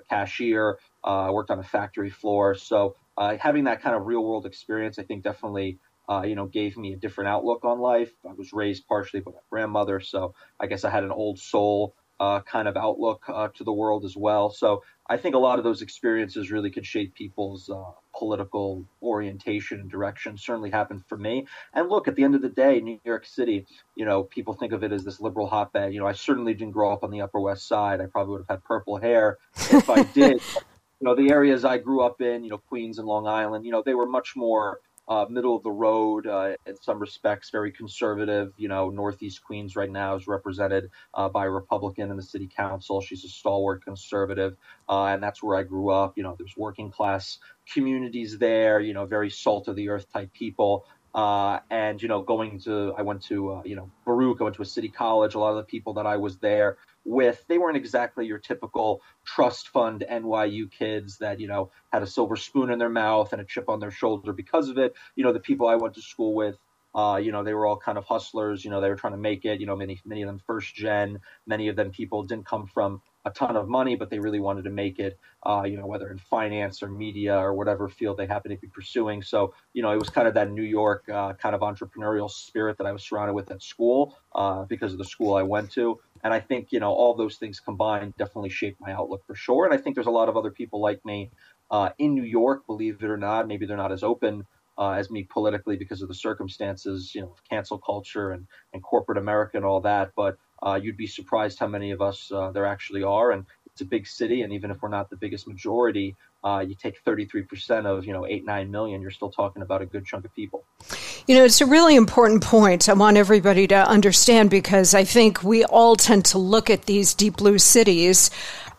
[0.09, 0.79] cashier.
[1.05, 2.55] Uh, I worked on a factory floor.
[2.55, 5.79] So uh, having that kind of real world experience, I think definitely.
[6.09, 8.13] Uh, you know, gave me a different outlook on life.
[8.25, 11.97] I was raised partially by my grandmother, so I guess I had an old soul
[12.19, 14.51] uh, kind of outlook uh, to the world as well.
[14.51, 19.81] So I think a lot of those experiences really could shape people's uh, political orientation
[19.81, 20.37] and direction.
[20.37, 21.47] Certainly happened for me.
[21.73, 24.73] And look, at the end of the day, New York City, you know, people think
[24.73, 25.93] of it as this liberal hotbed.
[25.95, 28.01] You know, I certainly didn't grow up on the Upper West Side.
[28.01, 29.39] I probably would have had purple hair
[29.71, 30.41] if I did.
[31.01, 33.73] you know, the areas I grew up in, you know, Queens and Long Island, you
[33.73, 37.73] know, they were much more uh, middle of the road uh, in some respects, very
[37.73, 38.53] conservative.
[38.57, 42.49] You know, Northeast Queens right now is represented uh, by a Republican in the city
[42.55, 43.01] council.
[43.01, 44.57] She's a stalwart conservative,
[44.89, 46.17] uh, and that's where I grew up.
[46.17, 47.39] You know, there's working class
[47.73, 48.81] communities there.
[48.81, 50.87] You know, very salt of the earth type people.
[51.15, 54.57] Uh, and you know, going to I went to uh, you know Baruch, I went
[54.57, 55.35] to a city college.
[55.35, 56.77] A lot of the people that I was there
[57.07, 62.07] with, they weren't exactly your typical trust fund NYU kids that you know had a
[62.07, 64.95] silver spoon in their mouth and a chip on their shoulder because of it.
[65.15, 66.59] You know, the people I went to school with,
[66.95, 68.65] uh, you know, they were all kind of hustlers.
[68.65, 69.61] You know, they were trying to make it.
[69.61, 71.21] You know, many many of them first gen.
[71.47, 74.65] Many of them people didn't come from a ton of money, but they really wanted
[74.65, 75.19] to make it.
[75.45, 78.69] Uh, you know, whether in finance or media or whatever field they happen to be
[78.69, 79.23] pursuing.
[79.23, 82.79] So, you know, it was kind of that New York uh, kind of entrepreneurial spirit
[82.79, 86.01] that I was surrounded with at school uh, because of the school I went to.
[86.25, 89.65] And I think you know all those things combined definitely shaped my outlook for sure.
[89.65, 91.31] And I think there's a lot of other people like me
[91.71, 93.47] uh, in New York, believe it or not.
[93.49, 94.47] Maybe they're not as open
[94.79, 99.19] uh, as me politically because of the circumstances, you know, cancel culture and, and corporate
[99.19, 100.13] America and all that.
[100.15, 103.31] But uh, you'd be surprised how many of us uh, there actually are.
[103.33, 103.45] And
[103.77, 107.05] it's a big city, and even if we're not the biggest majority, uh, you take
[107.05, 110.35] 33% of, you know, 8, 9 million, you're still talking about a good chunk of
[110.35, 110.65] people.
[111.27, 112.89] You know, it's a really important point.
[112.89, 117.13] I want everybody to understand because I think we all tend to look at these
[117.13, 118.31] deep blue cities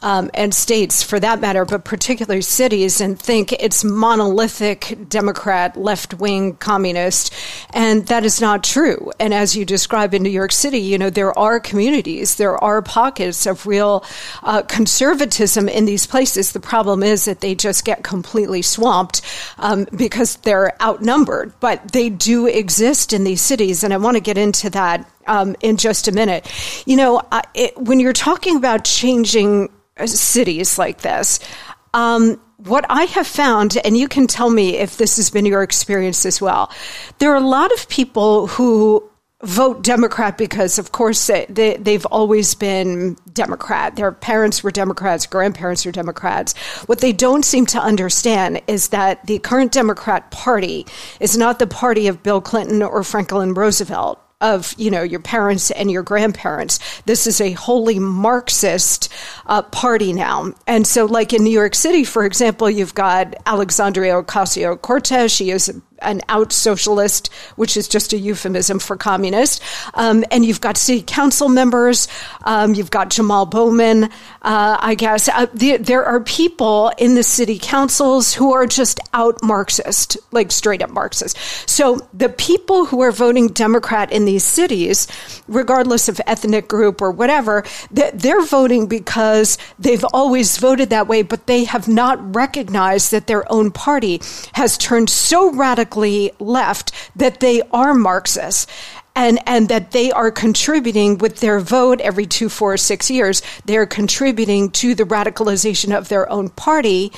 [0.02, 6.14] um, and states for that matter, but particularly cities, and think it's monolithic Democrat, left
[6.14, 7.34] wing communist.
[7.72, 9.12] And that is not true.
[9.20, 12.82] And as you describe in New York City, you know, there are communities, there are
[12.82, 14.06] pockets of real
[14.43, 16.52] uh, conservatism in these places.
[16.52, 19.22] The problem is that they just get completely swamped
[19.58, 21.54] um, because they're outnumbered.
[21.60, 23.84] But they do exist in these cities.
[23.84, 26.51] And I want to get into that um, in just a minute.
[26.86, 29.69] You know, uh, it, when you're talking about changing
[30.05, 31.39] cities like this.
[31.93, 35.63] Um, what I have found, and you can tell me if this has been your
[35.63, 36.71] experience as well,
[37.19, 39.07] there are a lot of people who
[39.43, 43.95] vote Democrat because, of course, they, they've always been Democrat.
[43.95, 46.57] Their parents were Democrats, grandparents are Democrats.
[46.88, 50.88] What they don't seem to understand is that the current Democrat Party
[51.19, 55.71] is not the party of Bill Clinton or Franklin Roosevelt of you know your parents
[55.71, 56.79] and your grandparents.
[57.05, 59.11] This is a wholly Marxist
[59.47, 64.21] uh, party now, and so like in New York City, for example, you've got Alexandria
[64.21, 65.31] Ocasio Cortez.
[65.31, 69.62] She is an out socialist, which is just a euphemism for communist.
[69.93, 72.08] Um, and you've got city council members.
[72.43, 75.28] Um, you've got Jamal Bowman, uh, I guess.
[75.28, 80.52] Uh, the, there are people in the city councils who are just out Marxist, like
[80.52, 81.38] straight up Marxist.
[81.68, 85.08] So the people who are voting Democrat in these cities,
[85.48, 91.48] regardless of ethnic group or whatever, they're voting because they've always voted that way, but
[91.48, 94.22] they have not recognized that their own party
[94.54, 98.67] has turned so radical radically left that they are Marxists
[99.15, 103.41] and and that they are contributing with their vote every two, four, six years.
[103.65, 107.11] They're contributing to the radicalization of their own party,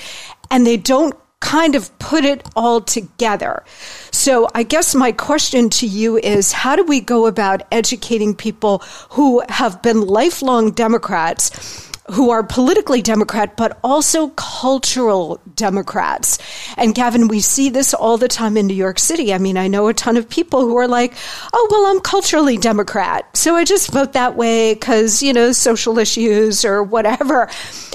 [0.49, 3.63] and they don't kind of put it all together.
[4.11, 8.79] So I guess my question to you is how do we go about educating people
[9.11, 11.88] who have been lifelong Democrats?
[12.11, 16.37] Who are politically Democrat, but also cultural Democrats.
[16.77, 19.33] And Gavin, we see this all the time in New York City.
[19.33, 21.13] I mean, I know a ton of people who are like,
[21.53, 23.25] oh, well, I'm culturally Democrat.
[23.37, 27.49] So I just vote that way because, you know, social issues or whatever.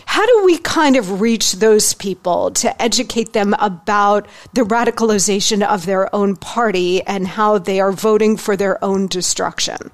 [0.07, 5.87] How do we kind of reach those people to educate them about the radicalization of
[5.87, 9.91] their own party and how they are voting for their own destruction?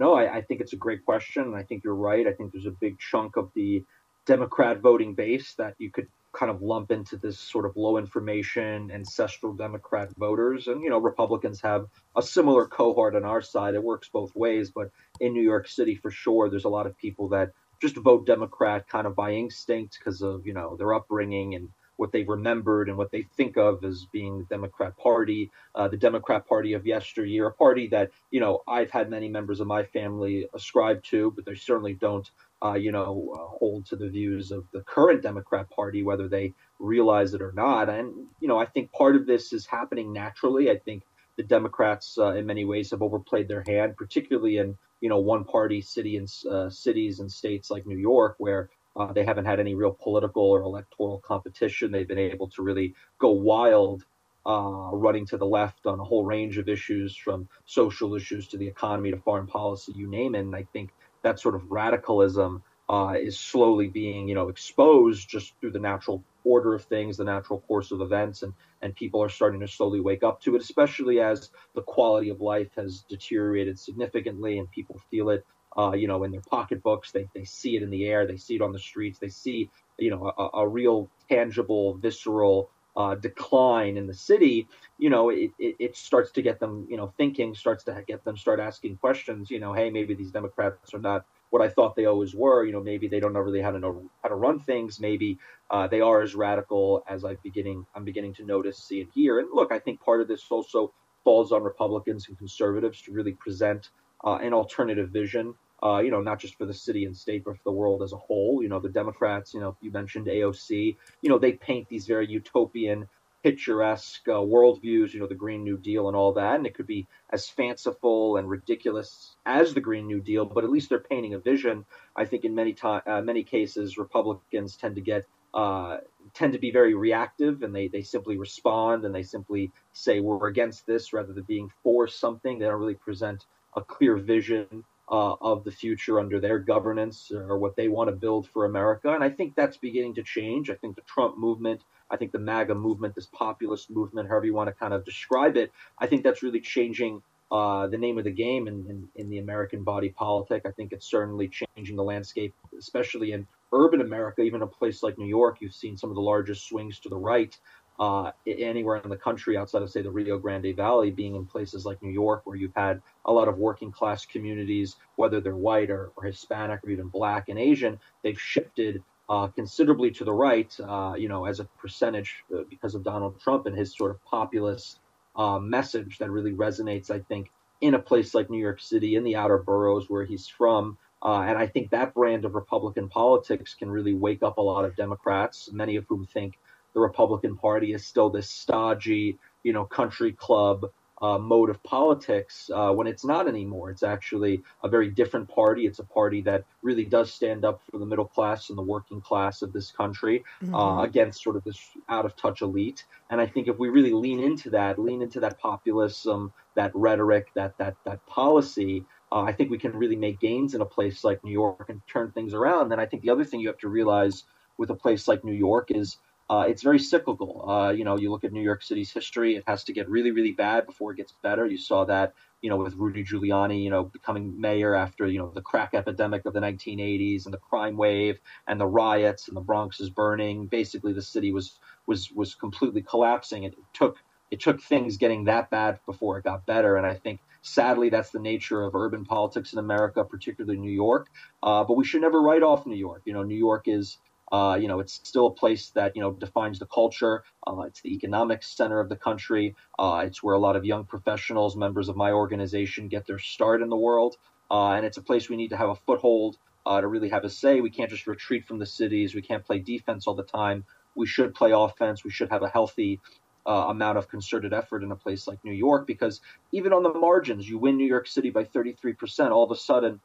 [0.00, 1.42] No, I, I, think it's a great question.
[1.42, 2.26] And I think you're right.
[2.26, 3.84] I think there's a big chunk of the
[4.24, 8.90] Democrat voting base that you could kind of lump into this sort of low information
[8.90, 10.68] ancestral Democrat voters.
[10.68, 11.86] And, you know, Republicans have
[12.16, 13.74] a similar cohort on our side.
[13.74, 14.70] It works both ways.
[14.70, 14.90] But
[15.20, 18.88] in New York City, for sure, there's a lot of people that just vote Democrat
[18.88, 21.68] kind of by instinct because of, you know, their upbringing and
[22.00, 25.98] what they remembered and what they think of as being the Democrat Party, uh, the
[25.98, 29.84] Democrat Party of yesteryear, a party that you know I've had many members of my
[29.84, 32.28] family ascribe to, but they certainly don't,
[32.64, 36.54] uh, you know, uh, hold to the views of the current Democrat Party, whether they
[36.78, 37.90] realize it or not.
[37.90, 40.70] And you know, I think part of this is happening naturally.
[40.70, 41.02] I think
[41.36, 45.44] the Democrats, uh, in many ways, have overplayed their hand, particularly in you know one
[45.44, 49.60] party city and uh, cities and states like New York, where uh, they haven't had
[49.60, 51.90] any real political or electoral competition.
[51.90, 54.04] They've been able to really go wild,
[54.46, 58.58] uh, running to the left on a whole range of issues, from social issues to
[58.58, 60.40] the economy to foreign policy, you name it.
[60.40, 60.90] And I think
[61.22, 66.24] that sort of radicalism uh, is slowly being, you know, exposed just through the natural
[66.42, 70.00] order of things, the natural course of events, and and people are starting to slowly
[70.00, 74.98] wake up to it, especially as the quality of life has deteriorated significantly and people
[75.10, 75.44] feel it
[75.76, 77.12] uh, you know, in their pocketbooks.
[77.12, 78.26] They, they see it in the air.
[78.26, 79.18] They see it on the streets.
[79.18, 84.66] They see, you know, a, a real tangible, visceral uh, decline in the city,
[84.98, 88.24] you know, it, it, it, starts to get them, you know, thinking, starts to get
[88.24, 91.94] them start asking questions, you know, hey, maybe these Democrats are not what I thought
[91.94, 92.64] they always were.
[92.64, 95.00] You know, maybe they don't know really how to know how to run things.
[95.00, 95.38] Maybe
[95.70, 99.38] uh, they are as radical as I'm beginning I'm beginning to notice, see, and hear.
[99.38, 100.92] And look, I think part of this also
[101.22, 103.90] falls on Republicans and conservatives to really present
[104.24, 107.56] uh, an alternative vision uh, you know, not just for the city and state, but
[107.56, 108.62] for the world as a whole.
[108.62, 112.28] You know, the Democrats, you know, you mentioned AOC, you know, they paint these very
[112.28, 113.08] utopian,
[113.42, 116.56] picturesque uh, worldviews, you know, the Green New Deal and all that.
[116.56, 120.70] And it could be as fanciful and ridiculous as the Green New Deal, but at
[120.70, 121.86] least they're painting a vision.
[122.14, 125.96] I think in many, to- uh, many cases, Republicans tend to get uh,
[126.32, 130.46] tend to be very reactive and they, they simply respond and they simply say we're
[130.46, 132.56] against this rather than being for something.
[132.58, 137.58] They don't really present a clear vision uh, of the future under their governance or
[137.58, 139.12] what they want to build for America.
[139.12, 140.70] And I think that's beginning to change.
[140.70, 144.54] I think the Trump movement, I think the MAGA movement, this populist movement, however you
[144.54, 148.24] want to kind of describe it, I think that's really changing uh, the name of
[148.24, 150.62] the game in, in, in, the American body politic.
[150.64, 155.18] I think it's certainly changing the landscape, especially in urban America, even a place like
[155.18, 155.56] New York.
[155.60, 157.56] You've seen some of the largest swings to the right
[158.00, 161.84] uh, anywhere in the country outside of, say, the Rio Grande Valley, being in places
[161.84, 165.90] like New York, where you've had a lot of working class communities, whether they're white
[165.90, 170.74] or, or Hispanic or even black and Asian, they've shifted uh, considerably to the right,
[170.80, 174.24] uh, you know, as a percentage uh, because of Donald Trump and his sort of
[174.24, 174.98] populist
[175.36, 177.50] uh, message that really resonates, I think,
[177.82, 180.96] in a place like New York City, in the outer boroughs where he's from.
[181.22, 184.86] Uh, and I think that brand of Republican politics can really wake up a lot
[184.86, 186.58] of Democrats, many of whom think
[186.94, 190.86] the Republican Party is still this stodgy, you know, country club
[191.22, 193.90] uh, mode of politics uh, when it's not anymore.
[193.90, 195.86] It's actually a very different party.
[195.86, 199.20] It's a party that really does stand up for the middle class and the working
[199.20, 200.74] class of this country uh, mm-hmm.
[200.74, 201.78] uh, against sort of this
[202.08, 203.04] out of touch elite.
[203.28, 207.48] And I think if we really lean into that, lean into that populism, that rhetoric,
[207.54, 209.04] that that that policy.
[209.32, 212.00] Uh, I think we can really make gains in a place like New York and
[212.08, 212.90] turn things around.
[212.90, 214.42] And I think the other thing you have to realize
[214.76, 216.16] with a place like New York is
[216.50, 217.64] uh, it's very cyclical.
[217.70, 220.32] Uh, you know, you look at New York City's history; it has to get really,
[220.32, 221.64] really bad before it gets better.
[221.64, 225.52] You saw that, you know, with Rudy Giuliani, you know, becoming mayor after you know
[225.54, 229.60] the crack epidemic of the 1980s and the crime wave and the riots and the
[229.60, 230.66] Bronx is burning.
[230.66, 233.62] Basically, the city was was was completely collapsing.
[233.62, 234.18] It took
[234.50, 238.30] it took things getting that bad before it got better, and I think sadly that's
[238.30, 241.28] the nature of urban politics in America, particularly New York.
[241.62, 243.22] Uh, but we should never write off New York.
[243.24, 244.18] You know, New York is
[244.52, 247.44] uh, you know, it's still a place that you know defines the culture.
[247.66, 249.76] Uh, it's the economic center of the country.
[249.98, 253.82] Uh, it's where a lot of young professionals, members of my organization, get their start
[253.82, 254.36] in the world.
[254.70, 257.44] Uh, and it's a place we need to have a foothold uh, to really have
[257.44, 257.80] a say.
[257.80, 259.34] We can't just retreat from the cities.
[259.34, 260.84] We can't play defense all the time.
[261.14, 262.24] We should play offense.
[262.24, 263.20] We should have a healthy
[263.66, 266.40] uh, amount of concerted effort in a place like New York because
[266.72, 269.50] even on the margins, you win New York City by 33%.
[269.50, 270.20] All of a sudden,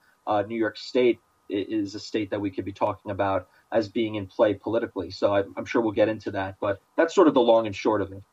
[0.47, 1.19] New York State
[1.49, 5.11] is a state that we could be talking about as being in play politically.
[5.11, 7.75] So I, I'm sure we'll get into that, but that's sort of the long and
[7.75, 8.23] short of it.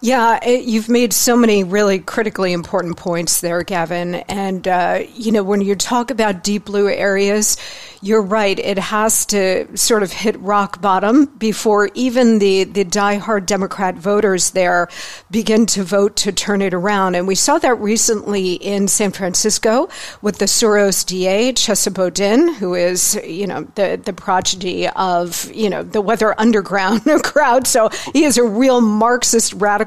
[0.00, 4.14] Yeah, it, you've made so many really critically important points there, Gavin.
[4.14, 7.56] And, uh, you know, when you talk about deep blue areas,
[8.02, 8.58] you're right.
[8.58, 14.52] It has to sort of hit rock bottom before even the, the diehard Democrat voters
[14.52, 14.88] there
[15.30, 17.14] begin to vote to turn it around.
[17.14, 19.90] And we saw that recently in San Francisco
[20.22, 25.68] with the Soros DA, Chesa Boudin, who is, you know, the, the prodigy of, you
[25.68, 27.66] know, the Weather Underground crowd.
[27.66, 29.79] So he is a real Marxist radical.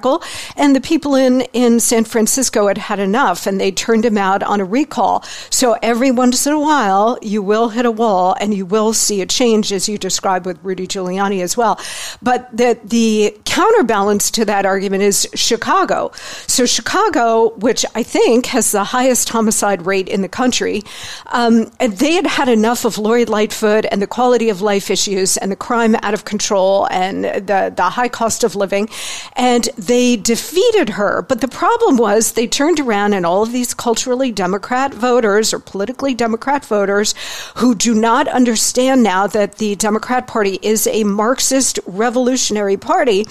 [0.55, 4.43] And the people in, in San Francisco had had enough and they turned him out
[4.43, 5.23] on a recall.
[5.49, 9.21] So every once in a while, you will hit a wall and you will see
[9.21, 11.79] a change, as you described with Rudy Giuliani as well.
[12.21, 16.11] But the, the counterbalance to that argument is Chicago.
[16.47, 20.81] So Chicago, which I think has the highest homicide rate in the country,
[21.27, 25.51] um, they had had enough of Lori Lightfoot and the quality of life issues and
[25.51, 28.89] the crime out of control and the, the high cost of living.
[29.35, 31.21] And they defeated her.
[31.21, 35.59] But the problem was they turned around and all of these culturally Democrat voters or
[35.59, 37.15] politically Democrat voters
[37.55, 43.25] who do not understand now that the Democrat Party is a Marxist revolutionary party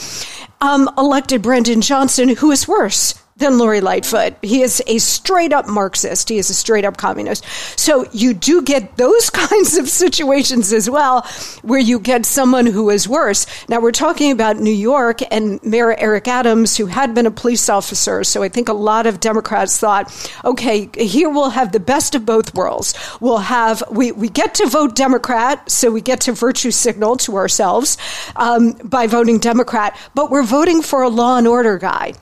[0.61, 4.35] um, elected Brandon Johnson, who is worse than Lori Lightfoot.
[4.41, 6.29] He is a straight up Marxist.
[6.29, 7.45] He is a straight up communist.
[7.79, 11.23] So you do get those kinds of situations as well,
[11.63, 13.47] where you get someone who is worse.
[13.69, 17.69] Now we're talking about New York and Mayor Eric Adams, who had been a police
[17.69, 18.25] officer.
[18.25, 20.13] So I think a lot of Democrats thought,
[20.45, 22.95] okay, here we'll have the best of both worlds.
[23.21, 27.37] We'll have, we, we get to vote Democrat, so we get to virtue signal to
[27.37, 27.99] ourselves
[28.37, 32.15] um, by voting Democrat, but we're voting for a law and order guy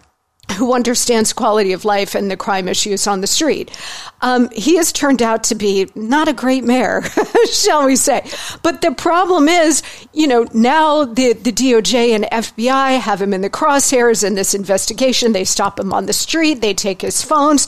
[0.56, 3.70] who understands quality of life and the crime issues on the street.
[4.20, 7.02] Um, he has turned out to be not a great mayor,
[7.52, 8.28] shall we say.
[8.62, 9.82] But the problem is,
[10.12, 14.54] you know, now the, the DOJ and FBI have him in the crosshairs in this
[14.54, 15.32] investigation.
[15.32, 17.66] They stop him on the street, they take his phones.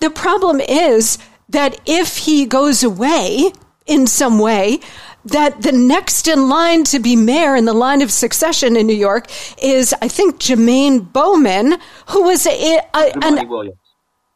[0.00, 1.18] The problem is
[1.48, 3.52] that if he goes away
[3.86, 4.80] in some way,
[5.26, 8.96] that the next in line to be mayor in the line of succession in New
[8.96, 9.26] York
[9.62, 13.78] is, I think, Jermaine Bowman, who was a, a an, Williams.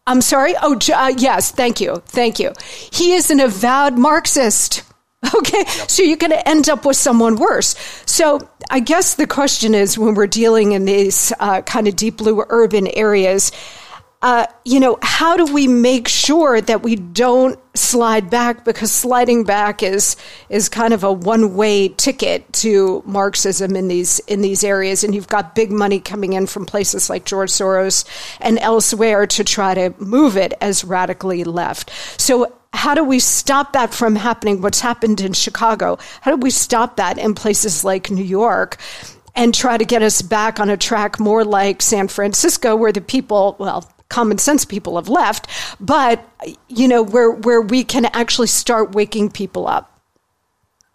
[0.07, 0.55] I'm sorry.
[0.63, 1.53] Oh, uh, yes.
[1.53, 1.97] Thank you.
[2.07, 2.53] Thank you.
[2.91, 4.83] He is an avowed Marxist.
[5.35, 5.91] Okay, yep.
[5.91, 7.75] so you're going to end up with someone worse.
[8.07, 12.19] So I guess the question is when we're dealing in these uh, kind of deep
[12.19, 13.51] blue urban areas,
[14.21, 18.65] uh, you know, how do we make sure that we don't slide back?
[18.65, 20.17] Because sliding back is
[20.49, 25.15] is kind of a one way ticket to Marxism in these in these areas, and
[25.15, 28.05] you've got big money coming in from places like George Soros
[28.41, 31.91] and elsewhere to try to move it as radically left.
[32.21, 32.53] So.
[32.75, 34.61] How do we stop that from happening?
[34.61, 35.99] What's happened in Chicago?
[36.21, 38.77] How do we stop that in places like New York?
[39.35, 43.01] and try to get us back on a track more like San Francisco, where the
[43.01, 45.47] people, well, common sense people have left,
[45.81, 46.27] but
[46.69, 50.01] you know where where we can actually start waking people up.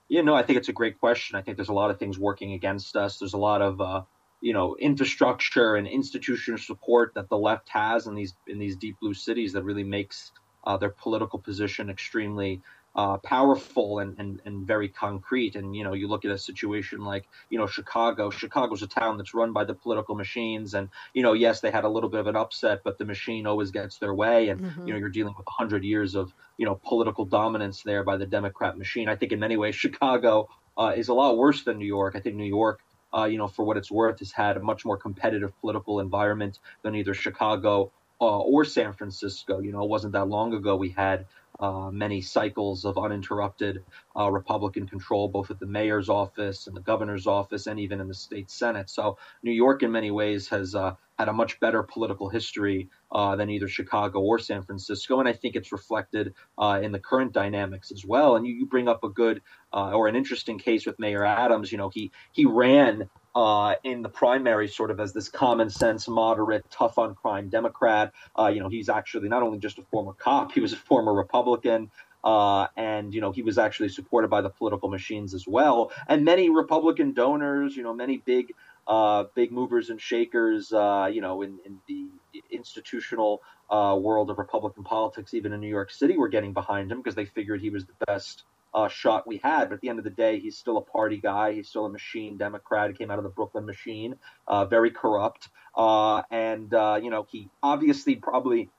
[0.10, 1.38] Yeah, no, I think it's a great question.
[1.38, 3.18] I think there's a lot of things working against us.
[3.18, 4.02] There's a lot of uh,
[4.42, 9.00] you know infrastructure and institutional support that the left has in these in these deep
[9.00, 10.32] blue cities that really makes
[10.66, 12.62] uh, their political position extremely
[12.96, 15.56] uh, powerful and, and, and very concrete.
[15.56, 18.30] And, you know, you look at a situation like, you know, Chicago.
[18.30, 20.74] Chicago's a town that's run by the political machines.
[20.74, 23.48] And, you know, yes, they had a little bit of an upset, but the machine
[23.48, 24.50] always gets their way.
[24.50, 24.88] And, mm-hmm.
[24.88, 28.28] you know, you're dealing with 100 years of, you know, political dominance there by the
[28.28, 29.10] Democrat machine.
[29.10, 32.16] I think in many ways, Chicago uh, is a lot worse than New York.
[32.16, 32.80] I think New York.
[33.16, 36.58] Uh, you know, for what it's worth, has had a much more competitive political environment
[36.82, 39.60] than either Chicago uh, or San Francisco.
[39.60, 41.28] You know, it wasn't that long ago we had
[41.60, 43.84] uh, many cycles of uninterrupted
[44.18, 48.08] uh, Republican control, both at the mayor's office and the governor's office, and even in
[48.08, 48.90] the state senate.
[48.90, 53.36] So New York, in many ways, has uh, had a much better political history uh,
[53.36, 57.34] than either Chicago or San Francisco, and I think it's reflected uh, in the current
[57.34, 58.36] dynamics as well.
[58.36, 59.42] And you, you bring up a good
[59.72, 61.72] uh, or an interesting case with Mayor Adams.
[61.72, 66.08] You know, he he ran uh, in the primary sort of as this common sense,
[66.08, 68.14] moderate, tough on crime Democrat.
[68.38, 71.14] Uh, you know, he's actually not only just a former cop, he was a former
[71.14, 71.92] Republican.
[72.24, 76.24] Uh, and you know he was actually supported by the political machines as well, and
[76.24, 78.54] many Republican donors, you know, many big,
[78.88, 82.08] uh, big movers and shakers, uh, you know, in, in the
[82.50, 87.00] institutional uh, world of Republican politics, even in New York City, were getting behind him
[87.00, 88.44] because they figured he was the best
[88.74, 89.70] uh, shot we had.
[89.70, 91.54] But at the end of the day, he's still a party guy.
[91.54, 92.90] He's still a machine Democrat.
[92.90, 94.16] He came out of the Brooklyn machine,
[94.48, 95.50] uh, very corrupt.
[95.76, 98.70] Uh, and, uh, you know, he obviously probably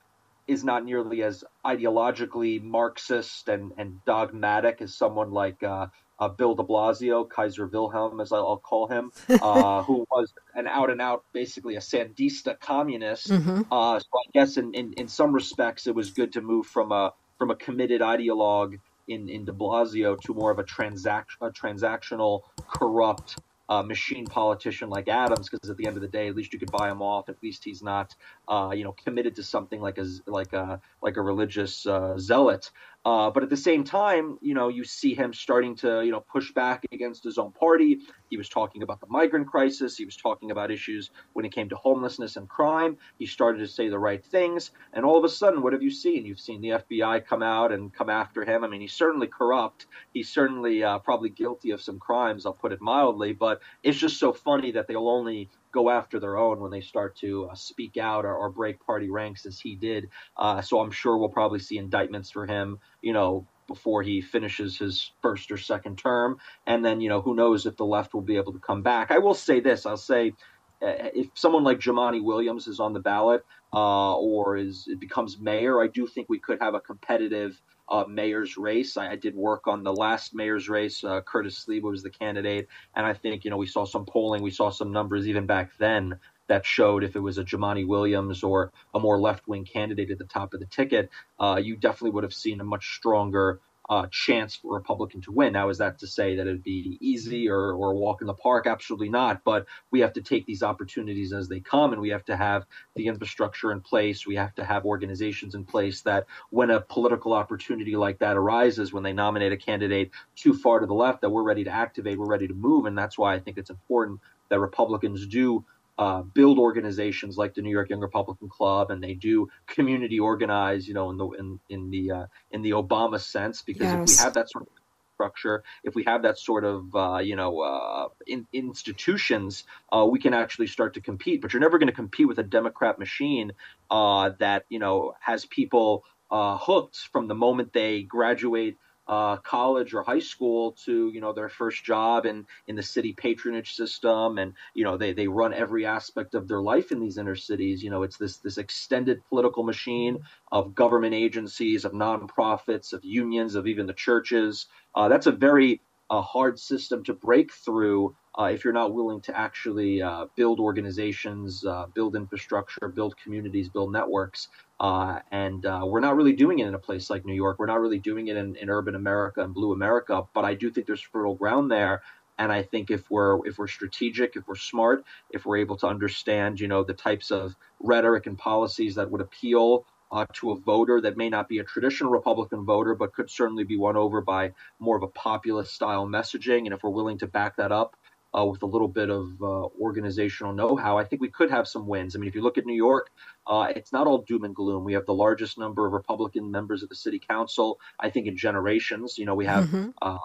[0.47, 5.87] is not nearly as ideologically Marxist and, and dogmatic as someone like uh,
[6.19, 10.89] uh, Bill de Blasio, Kaiser Wilhelm, as I'll call him, uh, who was an out
[10.89, 13.29] and out, basically a Sandinista communist.
[13.29, 13.61] Mm-hmm.
[13.71, 16.91] Uh, so I guess in, in, in some respects, it was good to move from
[16.91, 22.41] a from a committed ideologue in in De Blasio to more of a a transactional,
[22.67, 23.37] corrupt
[23.67, 26.59] uh, machine politician like Adams, because at the end of the day, at least you
[26.59, 27.29] could buy him off.
[27.29, 28.15] At least he's not,
[28.47, 32.71] uh, you know, committed to something like a like a like a religious uh, zealot.
[33.05, 36.21] Uh, but at the same time, you know, you see him starting to, you know,
[36.21, 37.99] push back against his own party.
[38.31, 39.95] He was talking about the migrant crisis.
[39.95, 42.97] He was talking about issues when it came to homelessness and crime.
[43.19, 44.71] He started to say the right things.
[44.91, 46.25] And all of a sudden, what have you seen?
[46.25, 48.63] You've seen the FBI come out and come after him.
[48.63, 49.85] I mean, he's certainly corrupt.
[50.11, 53.33] He's certainly uh, probably guilty of some crimes, I'll put it mildly.
[53.33, 57.17] But it's just so funny that they'll only go after their own when they start
[57.17, 60.09] to uh, speak out or, or, break party ranks as he did.
[60.37, 64.77] Uh, so I'm sure we'll probably see indictments for him, you know, before he finishes
[64.77, 66.37] his first or second term.
[66.65, 69.11] And then, you know, who knows if the left will be able to come back.
[69.11, 70.33] I will say this I'll say,
[70.81, 75.37] uh, if someone like Jumaane Williams is on the ballot uh, or is it becomes
[75.39, 77.59] mayor, I do think we could have a competitive
[77.89, 78.97] uh, mayor's race.
[78.97, 81.03] I, I, did work on the last mayor's race.
[81.03, 84.41] Uh, Curtis Sliwa was the candidate, and I think you know we saw some polling,
[84.41, 88.43] we saw some numbers even back then that showed if it was a Jumaane Williams
[88.43, 91.09] or a more left wing candidate at the top of the ticket,
[91.39, 93.59] uh, you definitely would have seen a much stronger
[93.89, 95.53] uh, chance for Republican to win.
[95.53, 98.33] Now, is that to say that it'd be easy or, or a walk in the
[98.33, 98.67] park?
[98.67, 99.43] Absolutely not.
[99.43, 102.65] But we have to take these opportunities as they come, and we have to have
[102.95, 104.25] the infrastructure in place.
[104.25, 108.93] We have to have organizations in place that when a political opportunity like that arises,
[108.93, 112.17] when they nominate a candidate too far to the left, that we're ready to activate,
[112.17, 112.85] we're ready to move.
[112.85, 114.19] And that's why I think it's important
[114.49, 115.65] that Republicans do
[115.97, 120.87] uh, build organizations like the New York Young Republican Club, and they do community organize,
[120.87, 124.11] you know, in the in in the uh, in the Obama sense, because yes.
[124.11, 124.69] if we have that sort of
[125.15, 130.19] structure, if we have that sort of uh, you know uh, in, institutions, uh, we
[130.19, 131.41] can actually start to compete.
[131.41, 133.53] But you're never going to compete with a Democrat machine
[133.89, 138.77] uh, that you know has people hooked from the moment they graduate
[139.07, 143.13] uh, college or high school to you know their first job in in the city
[143.13, 144.37] patronage system.
[144.37, 147.83] And you know they they run every aspect of their life in these inner cities.
[147.83, 150.19] You know it's this this extended political machine
[150.51, 154.67] of government agencies of nonprofits of unions of even the churches.
[154.93, 159.21] Uh, that's a very uh, hard system to break through uh, if you're not willing
[159.21, 164.49] to actually uh, build organizations, uh, build infrastructure, build communities, build networks.
[164.79, 167.59] Uh, and uh, we're not really doing it in a place like New York.
[167.59, 170.23] We're not really doing it in, in urban America and blue America.
[170.33, 172.01] But I do think there's fertile ground there.
[172.37, 175.87] And I think if we're if we're strategic, if we're smart, if we're able to
[175.87, 180.59] understand, you know, the types of rhetoric and policies that would appeal uh, to a
[180.59, 184.19] voter that may not be a traditional Republican voter, but could certainly be won over
[184.19, 186.65] by more of a populist style messaging.
[186.65, 187.95] And if we're willing to back that up
[188.37, 191.87] uh, with a little bit of uh, organizational know-how, I think we could have some
[191.87, 192.15] wins.
[192.15, 193.09] I mean, if you look at New York,
[193.47, 194.83] uh, it's not all doom and gloom.
[194.83, 198.37] We have the largest number of Republican members of the city council, I think, in
[198.37, 199.17] generations.
[199.17, 199.89] You know, we have mm-hmm.
[200.01, 200.17] Uh,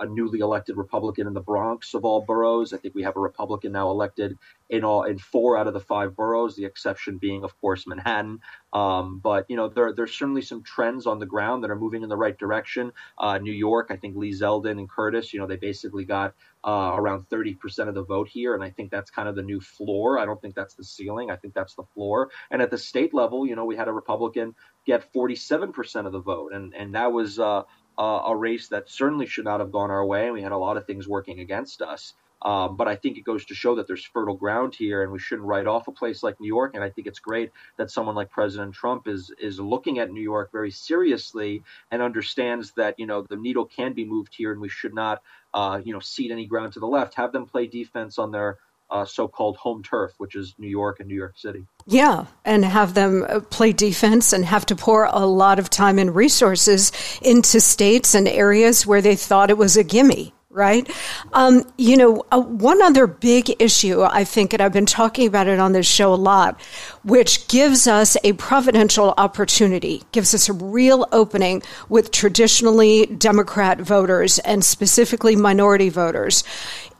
[0.00, 2.72] a newly elected Republican in the Bronx of all boroughs.
[2.72, 5.80] I think we have a Republican now elected in all in four out of the
[5.80, 6.56] five boroughs.
[6.56, 8.40] The exception being, of course, Manhattan.
[8.72, 12.02] Um, but you know, there there's certainly some trends on the ground that are moving
[12.02, 12.92] in the right direction.
[13.18, 16.92] Uh, New York, I think Lee Zeldin and Curtis, you know, they basically got uh,
[16.94, 20.18] around 30% of the vote here, and I think that's kind of the new floor.
[20.18, 21.30] I don't think that's the ceiling.
[21.30, 22.30] I think that's the floor.
[22.50, 24.54] And at the state level, you know, we had a Republican
[24.86, 27.62] get 47% of the vote, and and that was uh,
[27.98, 30.76] a race that certainly should not have gone our way, and we had a lot
[30.76, 32.12] of things working against us.
[32.42, 35.18] Um, but I think it goes to show that there's fertile ground here, and we
[35.18, 36.74] shouldn't write off a place like New York.
[36.74, 40.20] And I think it's great that someone like President Trump is is looking at New
[40.20, 44.60] York very seriously and understands that you know the needle can be moved here, and
[44.60, 45.22] we should not
[45.54, 47.14] uh, you know cede any ground to the left.
[47.14, 48.58] Have them play defense on their
[48.90, 51.66] uh, so-called home turf, which is New York and New York City.
[51.86, 55.98] Yeah, and have them uh, play defense and have to pour a lot of time
[55.98, 60.90] and resources into states and areas where they thought it was a gimme right?
[61.34, 65.46] Um, you know, uh, one other big issue, I think, and I've been talking about
[65.46, 66.60] it on this show a lot,
[67.04, 74.40] which gives us a providential opportunity, gives us a real opening with traditionally Democrat voters
[74.40, 76.42] and specifically minority voters,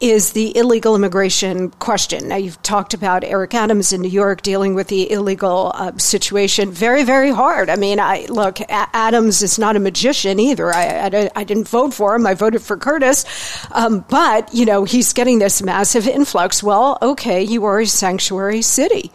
[0.01, 2.29] is the illegal immigration question.
[2.29, 6.71] Now, you've talked about Eric Adams in New York dealing with the illegal uh, situation.
[6.71, 7.69] Very, very hard.
[7.69, 10.73] I mean, I look, a- Adams is not a magician either.
[10.73, 12.27] I, I, I, didn't vote for him.
[12.27, 13.25] I voted for Curtis.
[13.73, 16.63] Um, but, you know, he's getting this massive influx.
[16.63, 19.11] Well, okay, you are a sanctuary city.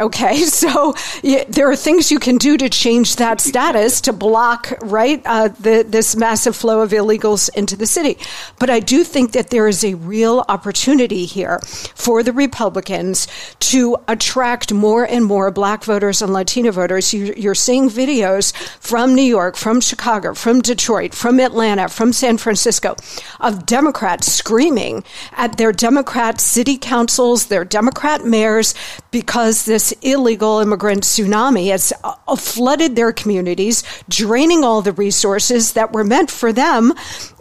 [0.00, 4.72] Okay, so yeah, there are things you can do to change that status to block,
[4.80, 8.16] right, uh, the, this massive flow of illegals into the city.
[8.58, 11.60] But I do think that there is a real opportunity here
[11.94, 13.28] for the Republicans
[13.60, 17.12] to attract more and more black voters and Latino voters.
[17.12, 22.38] You, you're seeing videos from New York, from Chicago, from Detroit, from Atlanta, from San
[22.38, 22.96] Francisco
[23.38, 28.74] of Democrats screaming at their Democrat city councils, their Democrat mayors,
[29.10, 35.92] because this illegal immigrant tsunami has uh, flooded their communities, draining all the resources that
[35.92, 36.92] were meant for them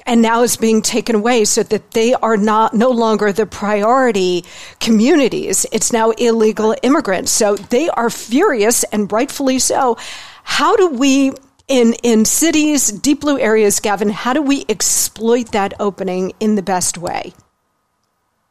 [0.05, 4.43] and now is being taken away so that they are not no longer the priority
[4.79, 5.67] communities.
[5.71, 7.31] It's now illegal immigrants.
[7.31, 9.97] So they are furious and rightfully so.
[10.43, 11.31] How do we
[11.67, 16.63] in in cities, deep blue areas, Gavin, how do we exploit that opening in the
[16.63, 17.33] best way?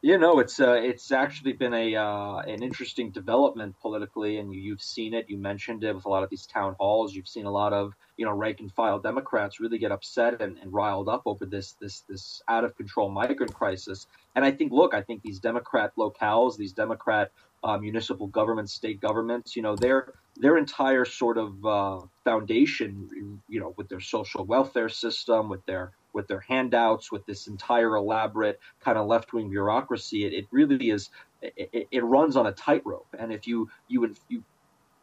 [0.01, 4.71] You know, it's uh, it's actually been a uh, an interesting development politically, and you,
[4.71, 5.29] have seen it.
[5.29, 7.13] You mentioned it with a lot of these town halls.
[7.13, 10.57] You've seen a lot of you know rank and file Democrats really get upset and,
[10.59, 14.07] and riled up over this this this out of control migrant crisis.
[14.37, 19.01] And I think, look, I think these Democrat locales, these Democrat uh, municipal governments, state
[19.01, 24.45] governments, you know, their their entire sort of uh, foundation, you know, with their social
[24.45, 29.49] welfare system, with their with their handouts, with this entire elaborate kind of left wing
[29.49, 30.25] bureaucracy.
[30.25, 31.09] It, it really is.
[31.41, 34.43] It, it runs on a tightrope, and if you you you